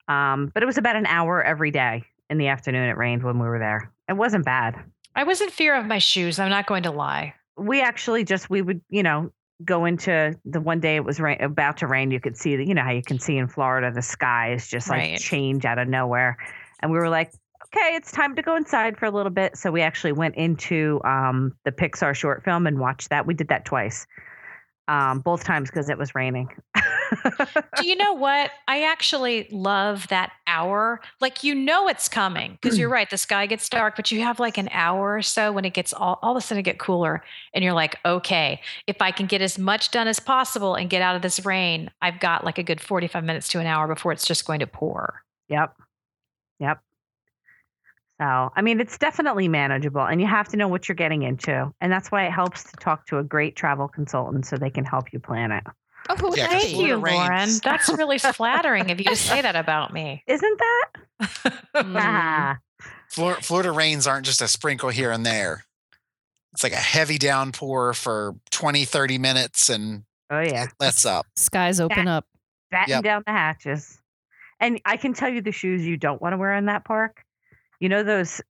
Um, 0.09 0.51
but 0.53 0.63
it 0.63 0.65
was 0.65 0.77
about 0.77 0.95
an 0.97 1.05
hour 1.05 1.41
every 1.41 1.71
day 1.71 2.03
in 2.29 2.37
the 2.37 2.47
afternoon. 2.47 2.89
It 2.89 2.97
rained 2.97 3.23
when 3.23 3.39
we 3.39 3.47
were 3.47 3.59
there. 3.59 3.91
It 4.09 4.13
wasn't 4.13 4.43
bad. 4.43 4.75
I 5.15 5.23
was 5.23 5.39
in 5.39 5.49
fear 5.49 5.75
of 5.75 5.85
my 5.85 5.99
shoes. 5.99 6.39
I'm 6.39 6.49
not 6.49 6.65
going 6.65 6.83
to 6.83 6.91
lie. 6.91 7.35
We 7.57 7.81
actually 7.81 8.23
just 8.23 8.49
we 8.49 8.61
would 8.61 8.81
you 8.89 9.03
know 9.03 9.31
go 9.65 9.85
into 9.85 10.37
the 10.45 10.61
one 10.61 10.79
day 10.79 10.95
it 10.95 11.03
was 11.03 11.19
rain, 11.19 11.41
about 11.41 11.77
to 11.77 11.87
rain. 11.87 12.11
You 12.11 12.19
could 12.19 12.37
see 12.37 12.55
that, 12.55 12.65
you 12.65 12.73
know, 12.73 12.83
how 12.83 12.91
you 12.91 13.01
can 13.01 13.19
see 13.19 13.37
in 13.37 13.47
Florida, 13.47 13.91
the 13.91 14.01
sky 14.01 14.53
is 14.53 14.67
just 14.67 14.89
like 14.89 14.99
Right. 14.99 15.19
change 15.19 15.65
out 15.65 15.77
of 15.77 15.87
nowhere. 15.87 16.37
And 16.79 16.91
we 16.91 16.97
were 16.97 17.09
like, 17.09 17.33
okay, 17.65 17.95
it's 17.95 18.11
time 18.11 18.35
to 18.37 18.41
go 18.41 18.55
inside 18.55 18.97
for 18.97 19.05
a 19.05 19.11
little 19.11 19.31
bit. 19.31 19.57
So 19.57 19.69
we 19.69 19.81
actually 19.81 20.13
went 20.13 20.35
into 20.35 21.01
um, 21.03 21.53
the 21.65 21.71
Pixar 21.71 22.15
short 22.15 22.43
film 22.43 22.67
and 22.67 22.79
watched 22.79 23.09
that. 23.09 23.25
We 23.27 23.33
did 23.33 23.49
that 23.49 23.65
twice, 23.65 24.07
um, 24.87 25.19
both 25.19 25.43
times 25.43 25.69
because 25.69 25.89
it 25.89 25.97
was 25.97 26.15
raining. 26.15 26.47
Do 27.77 27.87
you 27.87 27.95
know 27.95 28.13
what? 28.13 28.51
I 28.67 28.83
actually 28.83 29.47
love 29.51 30.07
that 30.09 30.31
hour. 30.47 31.01
Like 31.19 31.43
you 31.43 31.55
know 31.55 31.87
it's 31.87 32.07
coming 32.09 32.57
because 32.61 32.77
you're 32.77 32.89
right. 32.99 33.09
The 33.09 33.17
sky 33.17 33.45
gets 33.45 33.67
dark, 33.69 33.95
but 33.95 34.11
you 34.11 34.21
have 34.21 34.39
like 34.39 34.57
an 34.57 34.69
hour 34.71 35.15
or 35.15 35.21
so 35.21 35.51
when 35.51 35.65
it 35.65 35.73
gets 35.73 35.93
all, 35.93 36.19
all 36.21 36.31
of 36.31 36.37
a 36.37 36.41
sudden 36.41 36.59
it 36.59 36.63
get 36.63 36.79
cooler, 36.79 37.23
and 37.53 37.63
you're 37.63 37.73
like, 37.73 37.97
okay, 38.05 38.61
if 38.87 39.01
I 39.01 39.11
can 39.11 39.25
get 39.25 39.41
as 39.41 39.57
much 39.57 39.91
done 39.91 40.07
as 40.07 40.19
possible 40.19 40.75
and 40.75 40.89
get 40.89 41.01
out 41.01 41.15
of 41.15 41.21
this 41.21 41.45
rain, 41.45 41.91
I've 42.01 42.19
got 42.19 42.43
like 42.43 42.57
a 42.57 42.63
good 42.63 42.81
45 42.81 43.23
minutes 43.23 43.47
to 43.49 43.59
an 43.59 43.67
hour 43.67 43.87
before 43.87 44.11
it's 44.11 44.25
just 44.25 44.45
going 44.45 44.59
to 44.59 44.67
pour. 44.67 45.23
Yep. 45.49 45.75
Yep. 46.59 46.79
So, 48.19 48.51
I 48.53 48.61
mean, 48.61 48.81
it's 48.81 48.97
definitely 48.97 49.47
manageable 49.47 50.01
and 50.01 50.19
you 50.19 50.27
have 50.27 50.49
to 50.49 50.57
know 50.57 50.67
what 50.67 50.89
you're 50.89 50.95
getting 50.95 51.23
into. 51.23 51.73
And 51.79 51.91
that's 51.91 52.11
why 52.11 52.25
it 52.25 52.31
helps 52.31 52.63
to 52.65 52.77
talk 52.77 53.07
to 53.07 53.17
a 53.17 53.23
great 53.23 53.55
travel 53.55 53.87
consultant 53.87 54.45
so 54.45 54.57
they 54.57 54.69
can 54.69 54.83
help 54.83 55.13
you 55.13 55.19
plan 55.19 55.53
it. 55.53 55.63
Oh, 56.09 56.33
Yeah, 56.35 56.47
Thank 56.47 56.71
you, 56.71 56.99
Florida 56.99 57.15
Lauren. 57.17 57.49
That's 57.63 57.89
really 57.89 58.17
flattering 58.17 58.89
of 58.91 58.99
you 58.99 59.05
to 59.05 59.15
say 59.15 59.41
that 59.41 59.55
about 59.55 59.93
me. 59.93 60.23
Isn't 60.27 60.59
that? 60.59 60.85
Mm. 61.75 61.95
Ah, 61.95 62.57
Flor- 63.09 63.35
Florida 63.41 63.71
rains 63.71 64.07
aren't 64.07 64.25
just 64.25 64.41
a 64.41 64.47
sprinkle 64.47 64.89
here 64.89 65.11
and 65.11 65.25
there. 65.25 65.63
It's 66.53 66.63
like 66.63 66.73
a 66.73 66.77
heavy 66.77 67.17
downpour 67.17 67.93
for 67.93 68.35
20, 68.51 68.85
30 68.85 69.17
minutes 69.19 69.69
and 69.69 70.03
oh, 70.31 70.39
yeah. 70.39 70.63
it 70.65 70.69
lets 70.79 71.05
up. 71.05 71.25
Skies 71.35 71.79
open 71.79 72.07
up. 72.07 72.25
Batten 72.71 72.89
Yep. 72.89 73.03
down 73.03 73.23
the 73.25 73.31
hatches. 73.31 73.99
And 74.59 74.81
I 74.85 74.97
can 74.97 75.13
tell 75.13 75.29
you 75.29 75.41
the 75.41 75.51
shoes 75.51 75.85
you 75.85 75.95
don't 75.97 76.21
want 76.21 76.33
to 76.33 76.37
wear 76.37 76.53
in 76.55 76.65
that 76.65 76.85
park. 76.85 77.23
You 77.79 77.87
know 77.89 78.03
those 78.03 78.41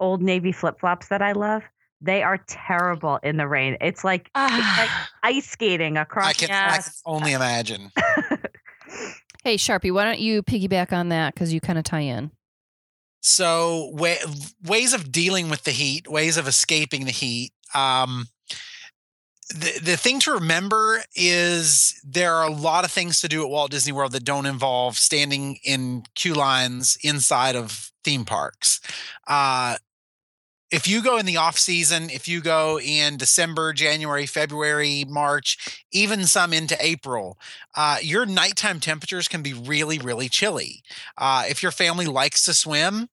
old 0.00 0.22
Navy 0.22 0.52
flip 0.52 0.80
flops 0.80 1.08
that 1.08 1.20
I 1.22 1.32
love? 1.32 1.62
They 2.02 2.22
are 2.22 2.38
terrible 2.48 3.18
in 3.22 3.36
the 3.36 3.46
rain. 3.46 3.76
It's 3.80 4.04
like, 4.04 4.30
it's 4.36 4.78
like 4.78 4.90
ice 5.22 5.48
skating 5.48 5.96
across 5.96 6.30
I 6.30 6.32
can, 6.32 6.50
I 6.50 6.78
can 6.78 6.92
only 7.06 7.32
imagine. 7.32 7.90
Hey, 9.44 9.56
Sharpie, 9.56 9.92
why 9.92 10.04
don't 10.04 10.20
you 10.20 10.44
piggyback 10.44 10.92
on 10.92 11.08
that 11.08 11.34
because 11.34 11.52
you 11.52 11.60
kind 11.60 11.76
of 11.76 11.84
tie 11.84 12.00
in? 12.00 12.30
So 13.22 13.90
wa- 13.92 14.14
ways 14.64 14.92
of 14.92 15.10
dealing 15.10 15.48
with 15.50 15.64
the 15.64 15.72
heat, 15.72 16.08
ways 16.08 16.36
of 16.36 16.46
escaping 16.46 17.06
the 17.06 17.12
heat. 17.12 17.52
Um, 17.74 18.28
the 19.48 19.80
the 19.82 19.96
thing 19.96 20.20
to 20.20 20.32
remember 20.32 21.02
is 21.16 22.00
there 22.04 22.34
are 22.34 22.46
a 22.46 22.52
lot 22.52 22.84
of 22.84 22.92
things 22.92 23.20
to 23.20 23.28
do 23.28 23.42
at 23.42 23.48
Walt 23.48 23.72
Disney 23.72 23.92
World 23.92 24.12
that 24.12 24.24
don't 24.24 24.46
involve 24.46 24.96
standing 24.96 25.58
in 25.64 26.04
queue 26.14 26.34
lines 26.34 26.96
inside 27.02 27.56
of 27.56 27.90
theme 28.04 28.24
parks. 28.24 28.80
Uh, 29.26 29.76
if 30.72 30.88
you 30.88 31.02
go 31.02 31.18
in 31.18 31.26
the 31.26 31.36
off 31.36 31.58
season, 31.58 32.08
if 32.08 32.26
you 32.26 32.40
go 32.40 32.80
in 32.80 33.18
December, 33.18 33.74
January, 33.74 34.24
February, 34.24 35.04
March, 35.06 35.84
even 35.92 36.24
some 36.24 36.54
into 36.54 36.76
April, 36.80 37.38
uh, 37.76 37.98
your 38.02 38.24
nighttime 38.24 38.80
temperatures 38.80 39.28
can 39.28 39.42
be 39.42 39.52
really, 39.52 39.98
really 39.98 40.30
chilly. 40.30 40.82
Uh, 41.18 41.44
if 41.46 41.62
your 41.62 41.72
family 41.72 42.06
likes 42.06 42.44
to 42.46 42.54
swim, 42.54 43.08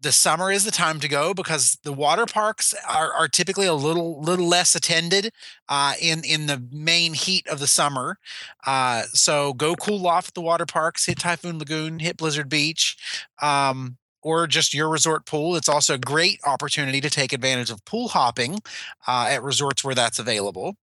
the 0.00 0.12
summer 0.12 0.52
is 0.52 0.64
the 0.64 0.70
time 0.70 1.00
to 1.00 1.08
go 1.08 1.34
because 1.34 1.78
the 1.82 1.92
water 1.92 2.26
parks 2.26 2.72
are, 2.88 3.12
are 3.12 3.26
typically 3.26 3.66
a 3.66 3.74
little 3.74 4.20
little 4.20 4.46
less 4.46 4.74
attended 4.76 5.32
uh, 5.68 5.94
in 6.00 6.22
in 6.22 6.46
the 6.46 6.62
main 6.70 7.14
heat 7.14 7.48
of 7.48 7.58
the 7.58 7.66
summer. 7.66 8.18
Uh, 8.66 9.02
so 9.12 9.54
go 9.54 9.74
cool 9.74 10.06
off 10.06 10.28
at 10.28 10.34
the 10.34 10.42
water 10.42 10.66
parks, 10.66 11.06
hit 11.06 11.18
Typhoon 11.18 11.58
Lagoon, 11.58 11.98
hit 11.98 12.18
Blizzard 12.18 12.48
Beach, 12.48 12.96
um, 13.42 13.96
or 14.26 14.48
just 14.48 14.74
your 14.74 14.88
resort 14.88 15.24
pool. 15.24 15.54
It's 15.54 15.68
also 15.68 15.94
a 15.94 15.98
great 15.98 16.40
opportunity 16.44 17.00
to 17.00 17.08
take 17.08 17.32
advantage 17.32 17.70
of 17.70 17.84
pool 17.84 18.08
hopping 18.08 18.58
uh, 19.06 19.28
at 19.30 19.40
resorts 19.40 19.84
where 19.84 19.94
that's 19.94 20.18
available. 20.18 20.76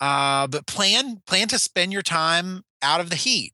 Uh, 0.00 0.46
but 0.46 0.68
plan 0.68 1.20
plan 1.26 1.48
to 1.48 1.58
spend 1.58 1.92
your 1.92 2.02
time 2.02 2.62
out 2.82 3.00
of 3.00 3.10
the 3.10 3.16
heat. 3.16 3.52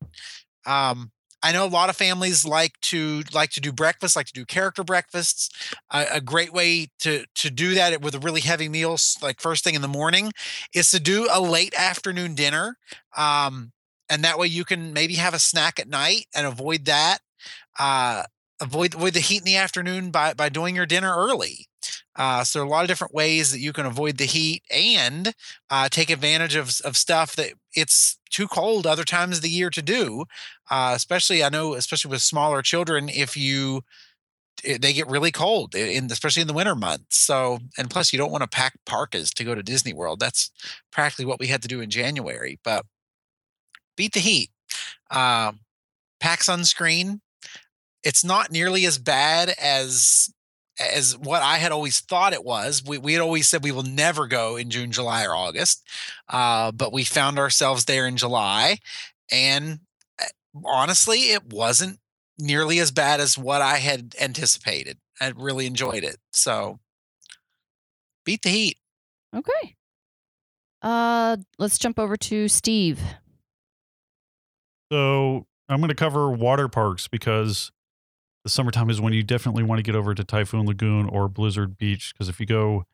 Um, 0.67 1.13
I 1.43 1.51
know 1.51 1.65
a 1.65 1.67
lot 1.67 1.89
of 1.89 1.97
families 1.97 2.45
like 2.45 2.79
to 2.83 3.23
like 3.33 3.51
to 3.53 3.61
do 3.61 3.73
breakfast, 3.73 4.17
like 4.17 4.27
to 4.27 4.33
do 4.35 4.45
character 4.45 4.85
breakfasts. 4.85 5.49
A, 5.91 6.21
great 6.21 6.53
way 6.53 6.89
to 7.01 7.25
to 7.37 7.51
do 7.51 7.75
that 7.75 8.03
with 8.03 8.15
a 8.15 8.19
really 8.19 8.43
heavy 8.43 8.69
meal, 8.69 8.99
like 9.23 9.41
first 9.41 9.65
thing 9.65 9.75
in 9.75 9.81
the 9.81 9.89
morning, 9.89 10.33
is 10.75 10.91
to 10.91 11.01
do 11.01 11.27
a 11.33 11.41
late 11.41 11.75
afternoon 11.75 12.35
dinner, 12.35 12.77
um, 13.17 13.73
and 14.11 14.23
that 14.25 14.39
way 14.39 14.47
you 14.47 14.67
can 14.67 14.93
maybe 14.93 15.15
have 15.15 15.33
a 15.33 15.39
snack 15.39 15.81
at 15.81 15.89
night 15.89 16.27
and 16.35 16.47
avoid 16.47 16.85
that. 16.85 17.21
Uh, 17.79 18.25
avoid 18.63 18.95
avoid 18.95 19.15
the 19.15 19.21
heat 19.21 19.39
in 19.39 19.45
the 19.45 19.57
afternoon 19.57 20.11
by 20.11 20.35
by 20.35 20.49
doing 20.49 20.77
your 20.77 20.87
dinner 20.87 21.15
early. 21.17 21.67
Uh, 22.15 22.45
so 22.45 22.59
there 22.59 22.65
are 22.65 22.69
a 22.69 22.71
lot 22.71 22.85
of 22.85 22.89
different 22.89 23.15
ways 23.15 23.51
that 23.51 23.59
you 23.59 23.73
can 23.73 23.87
avoid 23.87 24.19
the 24.19 24.25
heat 24.25 24.63
and 24.71 25.35
uh, 25.71 25.89
take 25.91 26.11
advantage 26.11 26.55
of 26.55 26.81
of 26.85 26.97
stuff 26.97 27.37
that 27.37 27.55
it's 27.75 28.19
too 28.31 28.49
cold 28.49 28.87
other 28.87 29.05
times 29.05 29.39
of 29.39 29.43
the 29.43 29.51
year 29.51 29.71
to 29.71 29.83
do 29.83 30.25
uh, 30.73 30.93
especially 30.95 31.45
I 31.45 31.51
know, 31.51 31.75
especially 31.75 32.11
with 32.11 32.23
smaller 32.23 32.63
children, 32.63 33.11
if 33.11 33.37
you 33.37 33.83
they 34.65 34.93
get 34.93 35.09
really 35.09 35.33
cold 35.33 35.75
in 35.75 36.11
especially 36.11 36.41
in 36.41 36.47
the 36.49 36.55
winter 36.55 36.75
months. 36.75 37.19
So, 37.19 37.59
and 37.77 37.91
plus, 37.91 38.13
you 38.13 38.19
don't 38.19 38.33
want 38.33 38.43
to 38.43 38.49
pack 38.49 38.75
parkas 38.87 39.31
to 39.35 39.45
go 39.45 39.55
to 39.55 39.63
Disney 39.63 39.93
World. 39.93 40.21
That's 40.21 40.51
practically 40.91 41.27
what 41.27 41.41
we 41.41 41.49
had 41.49 41.63
to 41.63 41.69
do 41.69 41.81
in 41.81 41.91
January. 41.91 42.59
But 42.65 42.87
beat 43.97 44.15
the 44.15 44.21
heat. 44.21 44.51
Um, 45.11 45.61
pack 46.21 46.41
sunscreen. 46.41 47.21
It's 48.05 48.25
not 48.25 48.51
nearly 48.51 48.85
as 48.87 48.99
bad 48.99 49.55
as 49.61 50.33
as 50.81 51.17
what 51.17 51.43
I 51.43 51.59
had 51.59 51.71
always 51.71 52.01
thought 52.01 52.33
it 52.33 52.45
was. 52.45 52.83
We 52.85 52.99
we 52.99 53.13
had 53.13 53.23
always 53.23 53.49
said 53.49 53.63
we 53.63 53.73
will 53.73 53.83
never 53.83 54.27
go 54.27 54.57
in 54.57 54.71
June, 54.71 54.91
July, 54.91 55.25
or 55.25 55.35
August, 55.35 55.87
uh, 56.29 56.73
but 56.73 56.93
we 56.93 57.05
found 57.05 57.39
ourselves 57.39 57.85
there 57.85 58.07
in 58.07 58.17
July, 58.17 58.79
and 59.31 59.81
eh, 60.21 60.27
honestly, 60.65 61.19
it 61.19 61.53
wasn't 61.53 61.99
nearly 62.39 62.79
as 62.79 62.91
bad 62.91 63.21
as 63.21 63.39
what 63.39 63.63
I 63.63 63.77
had 63.77 64.15
anticipated. 64.21 64.99
I 65.21 65.33
really 65.37 65.67
enjoyed 65.67 66.03
it. 66.03 66.17
So 66.33 66.81
beat 68.25 68.43
the 68.43 68.49
heat. 68.49 68.79
Okay. 69.35 69.77
Uh, 70.83 71.37
let's 71.59 71.79
jump 71.79 71.99
over 71.99 72.17
to 72.17 72.49
Steve. 72.49 73.01
So 74.91 75.47
I'm 75.69 75.79
going 75.79 75.89
to 75.89 75.95
cover 75.95 76.31
water 76.31 76.69
parks 76.69 77.07
because 77.09 77.71
the 78.45 78.51
summertime 78.51 78.91
is 78.91 79.01
when 79.01 79.13
you 79.13 79.23
definitely 79.23 79.63
want 79.63 79.79
to 79.79 79.83
get 79.83 79.95
over 79.95 80.15
to 80.15 80.25
Typhoon 80.25 80.67
Lagoon 80.67 81.09
or 81.09 81.29
Blizzard 81.29 81.79
Beach. 81.79 82.13
Because 82.13 82.29
if 82.29 82.41
you 82.41 82.47
go 82.47 82.85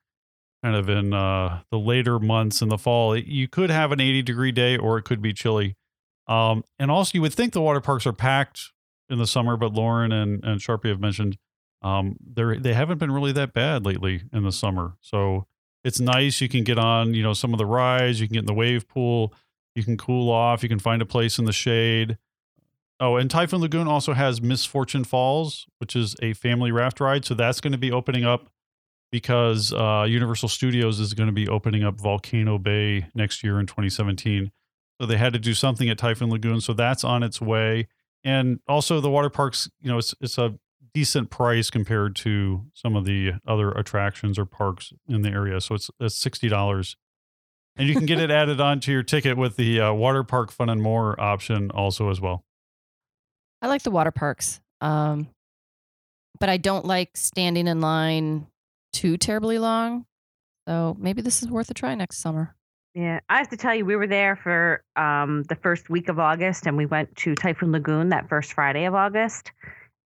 kind 0.62 0.76
of 0.76 0.88
in 0.88 1.14
uh, 1.14 1.60
the 1.70 1.78
later 1.78 2.18
months 2.18 2.60
in 2.60 2.68
the 2.68 2.78
fall, 2.78 3.12
it, 3.12 3.26
you 3.26 3.48
could 3.48 3.70
have 3.70 3.92
an 3.92 4.00
80 4.00 4.22
degree 4.22 4.52
day 4.52 4.76
or 4.76 4.98
it 4.98 5.04
could 5.04 5.22
be 5.22 5.32
chilly. 5.32 5.76
Um, 6.26 6.64
and 6.78 6.90
also, 6.90 7.12
you 7.14 7.22
would 7.22 7.32
think 7.32 7.52
the 7.52 7.62
water 7.62 7.80
parks 7.80 8.06
are 8.06 8.12
packed 8.12 8.72
in 9.08 9.18
the 9.18 9.26
summer, 9.26 9.56
but 9.56 9.72
Lauren 9.72 10.12
and, 10.12 10.44
and 10.44 10.60
Sharpie 10.60 10.90
have 10.90 11.00
mentioned 11.00 11.38
um, 11.80 12.16
they're, 12.20 12.58
they 12.58 12.74
haven't 12.74 12.98
been 12.98 13.12
really 13.12 13.32
that 13.32 13.54
bad 13.54 13.86
lately 13.86 14.22
in 14.32 14.42
the 14.42 14.52
summer. 14.52 14.96
So 15.00 15.46
it's 15.84 16.00
nice. 16.00 16.40
You 16.40 16.48
can 16.48 16.64
get 16.64 16.78
on, 16.78 17.14
you 17.14 17.22
know, 17.22 17.32
some 17.32 17.54
of 17.54 17.58
the 17.58 17.64
rides. 17.64 18.20
You 18.20 18.26
can 18.26 18.34
get 18.34 18.40
in 18.40 18.46
the 18.46 18.54
wave 18.54 18.86
pool. 18.88 19.32
You 19.74 19.84
can 19.84 19.96
cool 19.96 20.30
off. 20.30 20.62
You 20.62 20.68
can 20.68 20.80
find 20.80 21.00
a 21.00 21.06
place 21.06 21.38
in 21.38 21.44
the 21.44 21.52
shade. 21.52 22.18
Oh, 23.00 23.16
and 23.16 23.30
Typhoon 23.30 23.60
Lagoon 23.60 23.86
also 23.86 24.12
has 24.12 24.42
Misfortune 24.42 25.04
Falls, 25.04 25.66
which 25.78 25.94
is 25.94 26.16
a 26.20 26.32
family 26.32 26.72
raft 26.72 27.00
ride. 27.00 27.24
So 27.24 27.34
that's 27.34 27.60
going 27.60 27.72
to 27.72 27.78
be 27.78 27.92
opening 27.92 28.24
up 28.24 28.50
because 29.12 29.72
uh, 29.72 30.04
Universal 30.08 30.48
Studios 30.48 30.98
is 30.98 31.14
going 31.14 31.28
to 31.28 31.32
be 31.32 31.48
opening 31.48 31.84
up 31.84 32.00
Volcano 32.00 32.58
Bay 32.58 33.06
next 33.14 33.44
year 33.44 33.60
in 33.60 33.66
2017. 33.66 34.50
So 35.00 35.06
they 35.06 35.16
had 35.16 35.32
to 35.32 35.38
do 35.38 35.54
something 35.54 35.88
at 35.88 35.96
Typhoon 35.96 36.30
Lagoon. 36.30 36.60
So 36.60 36.72
that's 36.72 37.04
on 37.04 37.22
its 37.22 37.40
way. 37.40 37.86
And 38.24 38.58
also 38.66 39.00
the 39.00 39.10
water 39.10 39.30
parks, 39.30 39.70
you 39.80 39.88
know, 39.88 39.98
it's 39.98 40.14
it's 40.20 40.38
a 40.38 40.58
decent 40.92 41.30
price 41.30 41.70
compared 41.70 42.16
to 42.16 42.64
some 42.74 42.96
of 42.96 43.04
the 43.04 43.34
other 43.46 43.70
attractions 43.70 44.38
or 44.38 44.44
parks 44.44 44.92
in 45.08 45.22
the 45.22 45.30
area. 45.30 45.60
So 45.60 45.76
it's 45.76 45.88
it's 46.00 46.16
sixty 46.16 46.48
dollars, 46.48 46.96
and 47.76 47.88
you 47.88 47.94
can 47.94 48.06
get 48.06 48.18
it 48.18 48.30
added 48.32 48.60
on 48.60 48.80
to 48.80 48.92
your 48.92 49.04
ticket 49.04 49.36
with 49.36 49.56
the 49.56 49.80
uh, 49.80 49.92
water 49.92 50.24
park 50.24 50.50
fun 50.50 50.68
and 50.68 50.82
more 50.82 51.18
option 51.20 51.70
also 51.70 52.10
as 52.10 52.20
well. 52.20 52.44
I 53.60 53.68
like 53.68 53.82
the 53.82 53.90
water 53.90 54.10
parks, 54.10 54.60
um, 54.80 55.28
but 56.38 56.48
I 56.48 56.56
don't 56.56 56.84
like 56.84 57.16
standing 57.16 57.66
in 57.66 57.80
line 57.80 58.46
too 58.92 59.16
terribly 59.16 59.58
long. 59.58 60.06
So 60.68 60.96
maybe 60.98 61.22
this 61.22 61.42
is 61.42 61.48
worth 61.48 61.70
a 61.70 61.74
try 61.74 61.94
next 61.94 62.18
summer. 62.18 62.54
Yeah, 62.94 63.20
I 63.28 63.38
have 63.38 63.48
to 63.50 63.56
tell 63.56 63.74
you, 63.74 63.84
we 63.84 63.96
were 63.96 64.06
there 64.06 64.36
for 64.36 64.82
um, 64.96 65.44
the 65.44 65.54
first 65.56 65.88
week 65.88 66.08
of 66.08 66.18
August, 66.18 66.66
and 66.66 66.76
we 66.76 66.86
went 66.86 67.14
to 67.16 67.34
Typhoon 67.34 67.72
Lagoon 67.72 68.08
that 68.08 68.28
first 68.28 68.52
Friday 68.52 68.84
of 68.84 68.94
August, 68.94 69.52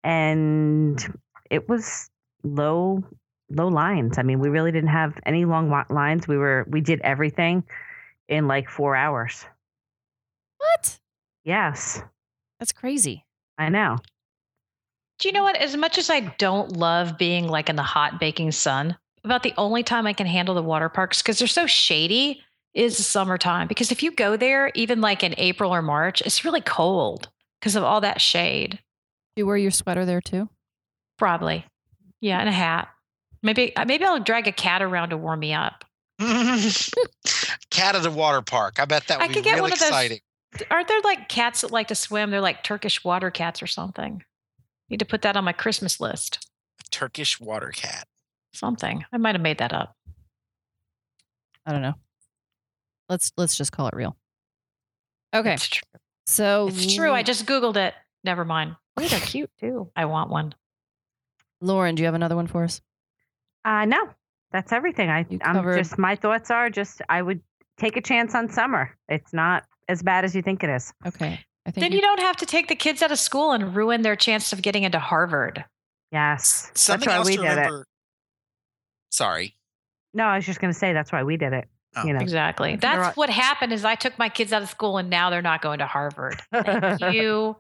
and 0.05 1.03
it 1.51 1.69
was 1.69 2.11
low, 2.43 3.03
low 3.51 3.69
lines. 3.69 4.19
I 4.19 4.23
mean, 4.23 4.41
we 4.41 4.49
really 4.49 4.73
didn't 4.73 4.91
have 4.91 5.19
any 5.25 5.45
long 5.45 5.71
lines. 5.91 6.29
We 6.29 6.37
were 6.37 6.67
we 6.69 6.81
did 6.81 7.01
everything. 7.01 7.65
in 8.29 8.47
like 8.47 8.69
four 8.69 8.97
hours. 8.97 9.45
What? 10.59 11.01
Yes, 11.45 12.03
That's 12.59 12.73
crazy. 12.73 13.25
I 13.59 13.69
know. 13.69 13.99
Do 15.19 15.29
you 15.29 15.33
know 15.33 15.43
what? 15.43 15.57
As 15.57 15.77
much 15.77 15.99
as 15.99 16.11
I 16.11 16.21
don't 16.21 16.77
love 16.77 17.17
being 17.19 17.47
like 17.47 17.69
in 17.69 17.77
the 17.77 17.83
hot 17.83 18.19
baking 18.19 18.53
sun, 18.53 18.97
about 19.25 19.43
the 19.43 19.55
only 19.57 19.83
time 19.83 20.07
I 20.07 20.13
can 20.13 20.27
handle 20.27 20.55
the 20.55 20.63
water 20.63 20.89
parks 20.89 21.23
because 21.23 21.39
they're 21.39 21.47
so 21.49 21.67
shady 21.67 22.43
is 22.75 22.97
the 22.97 23.03
summertime. 23.03 23.69
Because 23.69 23.93
if 23.93 24.03
you 24.03 24.11
go 24.11 24.37
there, 24.37 24.73
even 24.75 25.01
like 25.01 25.23
in 25.23 25.35
April 25.39 25.73
or 25.73 25.83
March, 25.83 26.23
it's 26.23 26.45
really 26.45 26.61
cold 26.61 27.29
because 27.61 27.77
of 27.77 27.85
all 27.85 28.01
that 28.01 28.21
shade. 28.21 28.81
Do 29.37 29.41
you 29.43 29.47
wear 29.47 29.57
your 29.57 29.71
sweater 29.71 30.05
there 30.05 30.21
too? 30.21 30.49
Probably, 31.19 31.65
yeah, 32.21 32.41
and 32.41 32.49
a 32.49 32.53
hat. 32.53 32.89
Maybe 33.45 33.75
uh, 33.77 33.85
maybe 33.85 34.05
I'll 34.05 34.19
drag 34.21 34.49
a 34.49 34.53
cat 34.53 34.83
around 34.83 35.11
to 35.11 35.17
warm 35.17 35.41
me 35.41 35.53
up. 35.53 35.85
Cat 37.71 37.97
at 37.97 38.03
the 38.03 38.11
water 38.13 38.43
park. 38.43 38.79
I 38.79 38.85
bet 38.85 39.07
that 39.09 39.19
I 39.19 39.23
would 39.23 39.29
be 39.29 39.35
could 39.35 39.45
get 39.45 39.55
real 39.55 39.63
one 39.63 39.73
of 39.73 39.79
those- 39.79 39.89
exciting. 39.89 40.21
Aren't 40.71 40.89
there 40.89 41.01
like 41.03 41.29
cats 41.29 41.63
that 41.63 41.71
like 41.71 41.89
to 41.89 41.95
swim? 41.95 42.31
They're 42.31 42.41
like 42.41 42.63
Turkish 42.63 43.03
water 43.05 43.31
cats 43.31 43.63
or 43.63 43.67
something. 43.67 44.23
Need 44.91 44.99
to 44.99 45.07
put 45.07 45.23
that 45.23 45.37
on 45.37 45.45
my 45.45 45.53
Christmas 45.53 46.01
list. 46.01 46.47
A 46.81 46.85
Turkish 46.91 47.41
water 47.41 47.71
cat. 47.75 48.07
Something. 48.53 49.05
I 49.13 49.17
might 49.17 49.35
have 49.35 49.41
made 49.43 49.59
that 49.59 49.73
up. 49.73 49.97
I 51.65 51.73
don't 51.73 51.83
know. 51.83 51.95
Let's 53.09 53.33
let's 53.37 53.57
just 53.57 53.73
call 53.73 53.89
it 53.89 53.95
real. 53.97 54.17
Okay. 55.35 55.55
It's 55.55 55.69
true. 55.69 55.83
So 56.27 56.69
It's 56.69 56.95
true. 56.95 57.13
I 57.13 57.23
just 57.23 57.47
Googled 57.47 57.77
it. 57.77 57.95
Never 58.25 58.45
mind. 58.45 58.77
Oh, 58.99 59.07
they're 59.07 59.21
cute 59.21 59.51
too. 59.59 59.91
I 59.97 60.05
want 60.05 60.29
one. 60.31 60.55
Lauren, 61.63 61.95
do 61.95 62.03
you 62.03 62.07
have 62.07 62.15
another 62.15 62.37
one 62.37 62.47
for 62.47 62.65
us? 62.65 62.81
Uh, 63.65 63.85
no, 63.87 64.11
that's 64.51 64.73
everything. 64.73 65.09
I, 65.09 65.25
You 65.31 65.39
I'm 65.43 65.55
covered- 65.57 65.79
just 65.79 65.97
my 65.99 66.17
thoughts 66.17 66.51
are 66.51 66.69
just 66.69 67.01
I 67.09 67.23
would 67.23 67.41
take 67.79 67.97
a 67.97 68.03
chance 68.03 68.35
on 68.35 68.49
summer. 68.51 68.97
It's 69.09 69.33
not 69.33 69.65
as 69.93 70.03
bad 70.03 70.25
as 70.25 70.35
you 70.35 70.43
think 70.43 70.65
it 70.65 70.71
is. 70.71 70.93
Okay. 71.07 71.39
I 71.65 71.71
think 71.71 71.83
Then 71.85 71.93
you 71.93 72.01
don't 72.01 72.19
have 72.21 72.37
to 72.39 72.47
take 72.47 72.67
the 72.67 72.75
kids 72.75 73.03
out 73.03 73.13
of 73.13 73.19
school 73.21 73.53
and 73.53 73.77
ruin 73.77 74.03
their 74.03 74.17
chance 74.17 74.53
of 74.53 74.63
getting 74.63 74.83
into 74.83 74.99
Harvard. 74.99 75.65
Yes, 76.11 76.71
Something 76.75 77.07
that's 77.07 77.15
why 77.15 77.17
else 77.19 77.27
we 77.29 77.37
to 77.37 77.43
did 77.43 77.59
it. 77.59 77.87
Sorry. 79.11 79.55
No, 80.13 80.25
I 80.25 80.37
was 80.37 80.45
just 80.45 80.61
going 80.61 80.73
to 80.73 80.79
say 80.79 80.93
that's 80.93 81.13
why 81.13 81.23
we 81.23 81.37
did 81.37 81.53
it. 81.53 81.69
Oh. 81.95 82.05
You 82.05 82.15
know, 82.15 82.19
Exactly. 82.21 82.77
That's 82.77 83.07
all- 83.09 83.13
what 83.15 83.31
happened 83.31 83.73
is 83.73 83.85
I 83.85 83.95
took 83.95 84.19
my 84.19 84.29
kids 84.29 84.53
out 84.53 84.63
of 84.63 84.69
school 84.69 84.99
and 84.99 85.09
now 85.09 85.31
they're 85.31 85.41
not 85.43 85.63
going 85.63 85.79
to 85.79 85.87
Harvard. 85.87 86.41
Thank 86.53 87.01
you. 87.15 87.57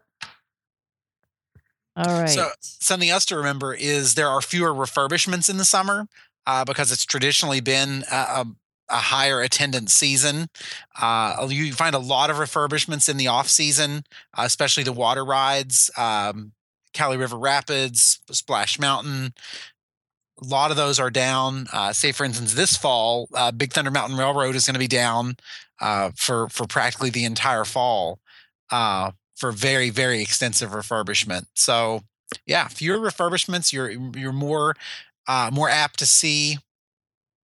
All 1.96 2.04
right. 2.20 2.28
So- 2.28 2.50
Something 2.60 3.10
else 3.10 3.24
to 3.26 3.36
remember 3.36 3.74
is 3.74 4.14
there 4.14 4.28
are 4.28 4.40
fewer 4.42 4.72
refurbishments 4.74 5.48
in 5.48 5.56
the 5.58 5.64
summer 5.64 6.08
uh, 6.46 6.64
because 6.64 6.90
it's 6.90 7.04
traditionally 7.04 7.60
been 7.60 8.04
a, 8.10 8.46
a, 8.88 8.96
higher 8.96 9.40
attendance 9.40 9.92
season. 9.92 10.48
Uh, 11.00 11.46
you 11.50 11.72
find 11.72 11.94
a 11.94 12.00
lot 12.00 12.30
of 12.30 12.36
refurbishments 12.36 13.08
in 13.08 13.16
the 13.16 13.28
off 13.28 13.48
season, 13.48 14.04
uh, 14.36 14.42
especially 14.44 14.82
the 14.82 14.92
water 14.92 15.24
rides, 15.24 15.90
um, 15.96 16.52
Kali 16.94 17.16
River 17.16 17.38
Rapids, 17.38 18.20
Splash 18.30 18.78
Mountain. 18.78 19.34
A 20.40 20.44
lot 20.44 20.70
of 20.70 20.76
those 20.76 20.98
are 20.98 21.10
down. 21.10 21.66
Uh, 21.72 21.92
say, 21.92 22.12
for 22.12 22.24
instance, 22.24 22.54
this 22.54 22.76
fall, 22.76 23.28
uh, 23.34 23.52
Big 23.52 23.72
Thunder 23.72 23.90
Mountain 23.90 24.18
Railroad 24.18 24.56
is 24.56 24.66
going 24.66 24.74
to 24.74 24.80
be 24.80 24.88
down 24.88 25.36
uh, 25.80 26.10
for 26.14 26.48
for 26.48 26.66
practically 26.66 27.10
the 27.10 27.24
entire 27.24 27.64
fall 27.64 28.18
uh, 28.70 29.12
for 29.36 29.52
very 29.52 29.90
very 29.90 30.20
extensive 30.20 30.70
refurbishment. 30.70 31.46
So 31.54 32.02
yeah, 32.46 32.68
fewer 32.68 32.98
refurbishments. 32.98 33.72
You're 33.72 33.90
you're 33.90 34.32
more 34.32 34.74
more 35.52 35.68
apt 35.68 35.98
to 36.00 36.06
see 36.06 36.58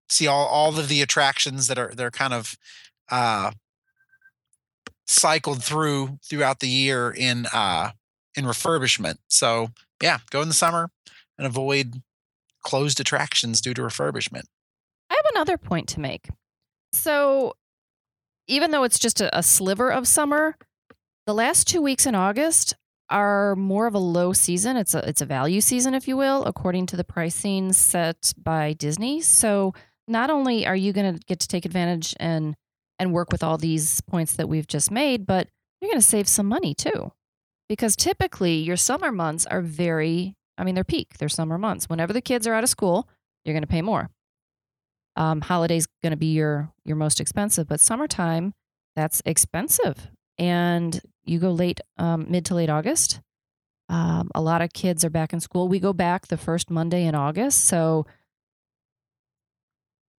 see 0.08 0.26
all, 0.26 0.46
all 0.46 0.78
of 0.78 0.88
the 0.88 1.02
attractions 1.02 1.66
that 1.66 1.78
are 1.78 1.92
they're 1.94 2.10
kind 2.10 2.34
of 2.34 2.56
uh, 3.10 3.50
cycled 5.06 5.62
through 5.62 6.18
throughout 6.28 6.60
the 6.60 6.68
year 6.68 7.10
in 7.10 7.46
uh, 7.52 7.90
in 8.36 8.44
refurbishment. 8.44 9.16
So 9.28 9.68
yeah, 10.02 10.18
go 10.30 10.42
in 10.42 10.48
the 10.48 10.54
summer 10.54 10.90
and 11.36 11.46
avoid 11.46 12.02
closed 12.62 13.00
attractions 13.00 13.60
due 13.60 13.74
to 13.74 13.82
refurbishment. 13.82 14.44
I 15.10 15.14
have 15.14 15.24
another 15.34 15.56
point 15.56 15.88
to 15.88 16.00
make. 16.00 16.28
So, 16.92 17.54
even 18.46 18.70
though 18.70 18.82
it's 18.82 18.98
just 18.98 19.20
a, 19.20 19.36
a 19.36 19.42
sliver 19.42 19.90
of 19.90 20.06
summer, 20.06 20.56
the 21.26 21.34
last 21.34 21.66
two 21.66 21.82
weeks 21.82 22.06
in 22.06 22.14
August 22.14 22.74
are 23.10 23.56
more 23.56 23.86
of 23.86 23.94
a 23.94 23.98
low 23.98 24.32
season. 24.32 24.76
It's 24.76 24.94
a 24.94 25.06
it's 25.08 25.20
a 25.20 25.26
value 25.26 25.60
season, 25.60 25.94
if 25.94 26.06
you 26.06 26.16
will, 26.16 26.44
according 26.44 26.86
to 26.86 26.96
the 26.96 27.04
pricing 27.04 27.72
set 27.72 28.32
by 28.36 28.72
Disney. 28.74 29.20
So, 29.20 29.74
not 30.08 30.30
only 30.30 30.66
are 30.66 30.76
you 30.76 30.92
going 30.92 31.14
to 31.14 31.20
get 31.26 31.40
to 31.40 31.48
take 31.48 31.64
advantage 31.64 32.14
and 32.18 32.56
and 32.98 33.12
work 33.12 33.30
with 33.30 33.44
all 33.44 33.58
these 33.58 34.00
points 34.02 34.34
that 34.34 34.48
we've 34.48 34.66
just 34.66 34.90
made, 34.90 35.24
but 35.24 35.48
you're 35.80 35.88
going 35.88 36.00
to 36.00 36.06
save 36.06 36.26
some 36.26 36.46
money 36.46 36.74
too, 36.74 37.12
because 37.68 37.94
typically 37.94 38.54
your 38.54 38.76
summer 38.76 39.12
months 39.12 39.46
are 39.46 39.60
very. 39.60 40.34
I 40.56 40.64
mean, 40.64 40.74
they're 40.74 40.82
peak. 40.82 41.18
They're 41.18 41.28
summer 41.28 41.56
months. 41.56 41.88
Whenever 41.88 42.12
the 42.12 42.20
kids 42.20 42.44
are 42.48 42.54
out 42.54 42.64
of 42.64 42.70
school, 42.70 43.08
you're 43.44 43.54
going 43.54 43.62
to 43.62 43.68
pay 43.68 43.82
more 43.82 44.10
um, 45.18 45.40
holiday's 45.40 45.86
going 46.02 46.12
to 46.12 46.16
be 46.16 46.32
your 46.32 46.72
your 46.84 46.96
most 46.96 47.20
expensive 47.20 47.66
but 47.68 47.80
summertime 47.80 48.54
that's 48.96 49.20
expensive 49.26 50.08
and 50.38 51.00
you 51.24 51.38
go 51.38 51.50
late 51.50 51.80
um, 51.98 52.26
mid 52.30 52.44
to 52.46 52.54
late 52.54 52.70
august 52.70 53.20
um, 53.90 54.30
a 54.34 54.40
lot 54.40 54.62
of 54.62 54.72
kids 54.72 55.04
are 55.04 55.10
back 55.10 55.32
in 55.32 55.40
school 55.40 55.68
we 55.68 55.80
go 55.80 55.92
back 55.92 56.28
the 56.28 56.36
first 56.36 56.70
monday 56.70 57.04
in 57.04 57.14
august 57.14 57.64
so 57.64 58.06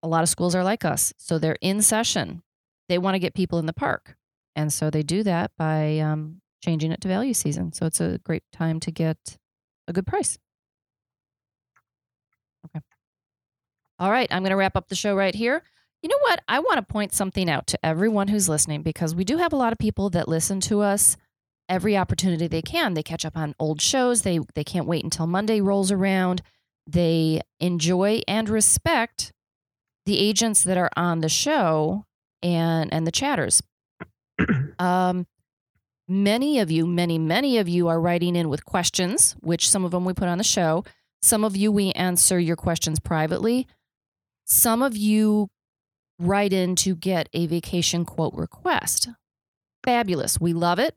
a 0.03 0.09
lot 0.09 0.23
of 0.23 0.29
schools 0.29 0.55
are 0.55 0.65
like 0.65 0.85
us 0.85 1.13
so 1.19 1.39
they're 1.39 1.59
in 1.61 1.83
session 1.83 2.43
they 2.89 2.99
want 2.99 3.15
to 3.15 3.19
get 3.19 3.35
people 3.35 3.59
in 3.59 3.67
the 3.67 3.73
park 3.73 4.17
and 4.57 4.73
so 4.73 4.91
they 4.91 5.03
do 5.03 5.23
that 5.23 5.51
by 5.59 5.99
um, 5.99 6.41
changing 6.63 6.93
it 6.93 7.01
to 7.01 7.09
value 7.09 7.35
season 7.35 7.73
so 7.73 7.87
it's 7.87 8.01
a 8.01 8.19
great 8.25 8.43
time 8.53 8.81
to 8.81 8.91
get 8.91 9.39
a 9.87 9.93
good 9.93 10.07
price 10.07 10.39
Okay. 12.67 12.85
All 13.99 14.11
right, 14.11 14.29
I'm 14.31 14.43
going 14.43 14.51
to 14.51 14.57
wrap 14.57 14.77
up 14.77 14.89
the 14.89 14.95
show 14.95 15.15
right 15.15 15.35
here. 15.35 15.63
You 16.03 16.09
know 16.09 16.19
what? 16.21 16.41
I 16.47 16.61
want 16.61 16.77
to 16.77 16.83
point 16.93 17.13
something 17.13 17.51
out 17.51 17.67
to 17.69 17.85
everyone 17.85 18.29
who's 18.29 18.49
listening 18.49 18.83
because 18.83 19.15
we 19.15 19.25
do 19.25 19.39
have 19.39 19.53
a 19.53 19.57
lot 19.57 19.73
of 19.73 19.79
people 19.79 20.11
that 20.11 20.29
listen 20.29 20.61
to 20.63 20.81
us 20.81 21.17
every 21.69 21.97
opportunity 21.97 22.47
they 22.47 22.63
can. 22.63 22.95
They 22.95 23.03
catch 23.03 23.25
up 23.25 23.37
on 23.37 23.55
old 23.59 23.83
shows. 23.83 24.23
They 24.23 24.39
they 24.55 24.65
can't 24.65 24.87
wait 24.87 25.03
until 25.03 25.27
Monday 25.27 25.61
rolls 25.61 25.91
around. 25.91 26.43
They 26.87 27.41
enjoy 27.59 28.23
and 28.29 28.49
respect 28.49 29.33
the 30.09 30.19
agents 30.19 30.65
that 30.65 30.79
are 30.79 30.89
on 30.97 31.21
the 31.21 31.29
show 31.29 32.07
and 32.43 32.93
and 32.93 33.07
the 33.07 33.13
chatters. 33.13 33.63
um 34.79 35.27
many 36.09 36.59
of 36.59 36.71
you, 36.71 36.87
many 36.87 37.19
many 37.19 37.59
of 37.59 37.69
you 37.69 37.89
are 37.89 38.01
writing 38.01 38.35
in 38.35 38.49
with 38.49 38.65
questions, 38.65 39.37
which 39.41 39.69
some 39.69 39.85
of 39.85 39.91
them 39.91 40.07
we 40.07 40.15
put 40.15 40.29
on 40.29 40.39
the 40.39 40.45
show. 40.45 40.83
Some 41.21 41.45
of 41.45 41.57
you 41.57 41.71
we 41.71 41.93
answer 41.93 42.41
your 42.41 42.57
questions 42.57 42.99
privately. 42.99 43.67
Some 44.47 44.83
of 44.83 44.97
you 44.97 45.49
write 46.19 46.55
in 46.55 46.75
to 46.77 46.97
get 46.97 47.29
a 47.35 47.47
vacation 47.47 48.07
quote 48.07 48.33
request. 48.33 49.11
Fabulous. 49.85 50.41
We 50.41 50.55
love 50.55 50.79
it. 50.79 50.95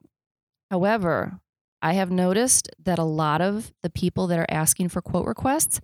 However, 0.69 1.41
I 1.81 1.93
have 1.93 2.11
noticed 2.11 2.69
that 2.81 2.97
a 2.97 3.03
lot 3.03 3.41
of 3.41 3.73
the 3.83 3.89
people 3.89 4.27
that 4.27 4.39
are 4.39 4.45
asking 4.49 4.87
for 4.87 5.01
quote 5.01 5.27
requests 5.27 5.81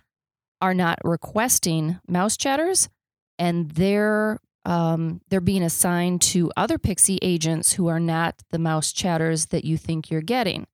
are 0.61 0.73
not 0.73 0.99
requesting 1.03 1.99
mouse 2.07 2.37
chatters 2.37 2.87
and 3.39 3.71
they're 3.71 4.39
um, 4.65 5.21
they're 5.29 5.39
being 5.39 5.63
assigned 5.63 6.21
to 6.21 6.51
other 6.57 6.77
Pixie 6.77 7.19
agents 7.21 7.73
who 7.73 7.87
are 7.87 8.01
not 8.01 8.43
the 8.51 8.59
mouse 8.59 8.91
chatters 8.91 9.45
that 9.47 9.63
you 9.63 9.77
think 9.77 10.11
you're 10.11 10.21
getting. 10.21 10.67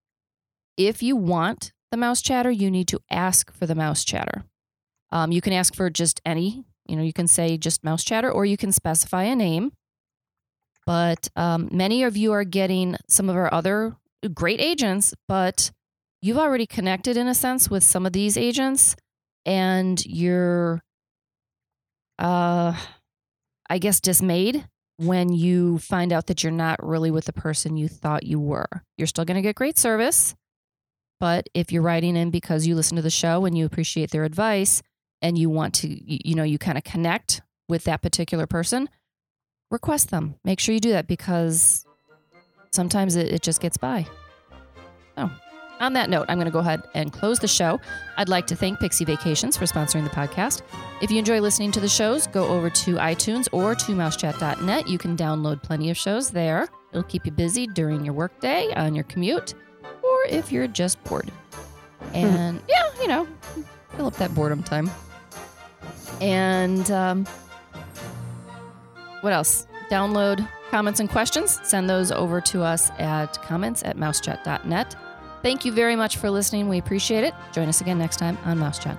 If 0.77 1.03
you 1.03 1.15
want 1.15 1.73
the 1.91 1.97
mouse 1.97 2.23
chatter, 2.23 2.49
you 2.49 2.71
need 2.71 2.87
to 2.87 2.99
ask 3.11 3.53
for 3.53 3.67
the 3.67 3.75
mouse 3.75 4.03
chatter. 4.03 4.45
Um, 5.11 5.31
you 5.31 5.41
can 5.41 5.53
ask 5.53 5.75
for 5.75 5.91
just 5.91 6.21
any, 6.25 6.65
you 6.87 6.95
know, 6.95 7.03
you 7.03 7.13
can 7.13 7.27
say 7.27 7.55
just 7.55 7.83
mouse 7.83 8.03
chatter 8.03 8.31
or 8.31 8.45
you 8.45 8.57
can 8.57 8.71
specify 8.71 9.25
a 9.25 9.35
name. 9.35 9.73
But 10.87 11.29
um, 11.35 11.69
many 11.71 12.01
of 12.01 12.17
you 12.17 12.33
are 12.33 12.43
getting 12.43 12.95
some 13.07 13.29
of 13.29 13.35
our 13.35 13.53
other 13.53 13.95
great 14.33 14.59
agents, 14.59 15.13
but 15.27 15.69
you've 16.19 16.39
already 16.39 16.65
connected 16.65 17.15
in 17.15 17.27
a 17.27 17.35
sense 17.35 17.69
with 17.69 17.83
some 17.83 18.07
of 18.07 18.13
these 18.13 18.37
agents 18.37 18.95
and 19.45 20.03
you're, 20.03 20.81
uh, 22.19 22.75
I 23.69 23.77
guess, 23.77 23.99
dismayed 23.99 24.67
when 24.97 25.29
you 25.29 25.79
find 25.79 26.13
out 26.13 26.27
that 26.27 26.43
you're 26.43 26.51
not 26.51 26.85
really 26.85 27.11
with 27.11 27.25
the 27.25 27.33
person 27.33 27.77
you 27.77 27.87
thought 27.87 28.23
you 28.23 28.39
were. 28.39 28.83
You're 28.97 29.07
still 29.07 29.25
going 29.25 29.35
to 29.35 29.41
get 29.41 29.55
great 29.55 29.77
service. 29.77 30.35
But 31.19 31.47
if 31.53 31.71
you're 31.71 31.81
writing 31.81 32.15
in 32.15 32.31
because 32.31 32.67
you 32.67 32.75
listen 32.75 32.95
to 32.97 33.01
the 33.01 33.09
show 33.09 33.45
and 33.45 33.57
you 33.57 33.65
appreciate 33.65 34.11
their 34.11 34.25
advice 34.25 34.81
and 35.21 35.37
you 35.37 35.49
want 35.49 35.73
to, 35.75 35.87
you, 35.87 36.35
know, 36.35 36.43
you 36.43 36.57
kind 36.57 36.77
of 36.77 36.83
connect 36.83 37.41
with 37.69 37.85
that 37.85 38.01
particular 38.01 38.45
person, 38.45 38.89
request 39.71 40.11
them. 40.11 40.35
Make 40.43 40.59
sure 40.59 40.73
you 40.73 40.81
do 40.81 40.91
that 40.91 41.07
because 41.07 41.85
sometimes 42.71 43.15
it, 43.15 43.31
it 43.31 43.41
just 43.41 43.61
gets 43.61 43.77
by. 43.77 44.05
All 45.17 45.29
on 45.83 45.93
that 45.93 46.09
note, 46.09 46.25
I'm 46.29 46.37
going 46.37 46.45
to 46.45 46.51
go 46.51 46.59
ahead 46.59 46.87
and 46.93 47.11
close 47.11 47.39
the 47.39 47.47
show. 47.47 47.79
I'd 48.17 48.29
like 48.29 48.47
to 48.47 48.55
thank 48.55 48.79
Pixie 48.79 49.05
Vacations 49.05 49.57
for 49.57 49.65
sponsoring 49.65 50.03
the 50.03 50.09
podcast. 50.09 50.61
If 51.01 51.11
you 51.11 51.19
enjoy 51.19 51.41
listening 51.41 51.71
to 51.73 51.79
the 51.79 51.89
shows, 51.89 52.25
go 52.27 52.47
over 52.47 52.69
to 52.69 52.95
iTunes 52.95 53.47
or 53.51 53.75
to 53.75 53.91
mousechat.net. 53.91 54.87
You 54.87 54.97
can 54.97 55.17
download 55.17 55.61
plenty 55.61 55.89
of 55.89 55.97
shows 55.97 56.31
there. 56.31 56.69
It'll 56.91 57.03
keep 57.03 57.25
you 57.25 57.31
busy 57.31 57.67
during 57.67 58.05
your 58.05 58.13
workday, 58.13 58.73
on 58.73 58.95
your 58.95 59.03
commute, 59.05 59.53
or 60.01 60.23
if 60.29 60.51
you're 60.51 60.67
just 60.67 61.03
bored. 61.03 61.31
And 62.13 62.61
yeah, 62.67 62.89
you 63.01 63.07
know, 63.07 63.25
fill 63.95 64.07
up 64.07 64.15
that 64.17 64.35
boredom 64.35 64.61
time. 64.61 64.91
And 66.21 66.91
um, 66.91 67.25
what 69.21 69.31
else? 69.31 69.65
Download 69.89 70.47
comments 70.69 70.99
and 70.99 71.09
questions. 71.09 71.59
Send 71.63 71.89
those 71.89 72.11
over 72.11 72.41
to 72.41 72.61
us 72.61 72.91
at 72.99 73.41
comments 73.41 73.83
at 73.83 73.95
mousechat.net. 73.95 74.95
Thank 75.43 75.65
you 75.65 75.73
very 75.73 75.97
much 75.97 76.17
for 76.17 76.31
listening. 76.31 76.69
We 76.69 76.79
appreciate 76.79 77.25
it. 77.25 77.33
Join 77.51 77.67
us 77.67 77.81
again 77.81 77.99
next 77.99 78.17
time 78.17 78.37
on 78.45 78.57
Mouse 78.57 78.79
Chat. 78.79 78.97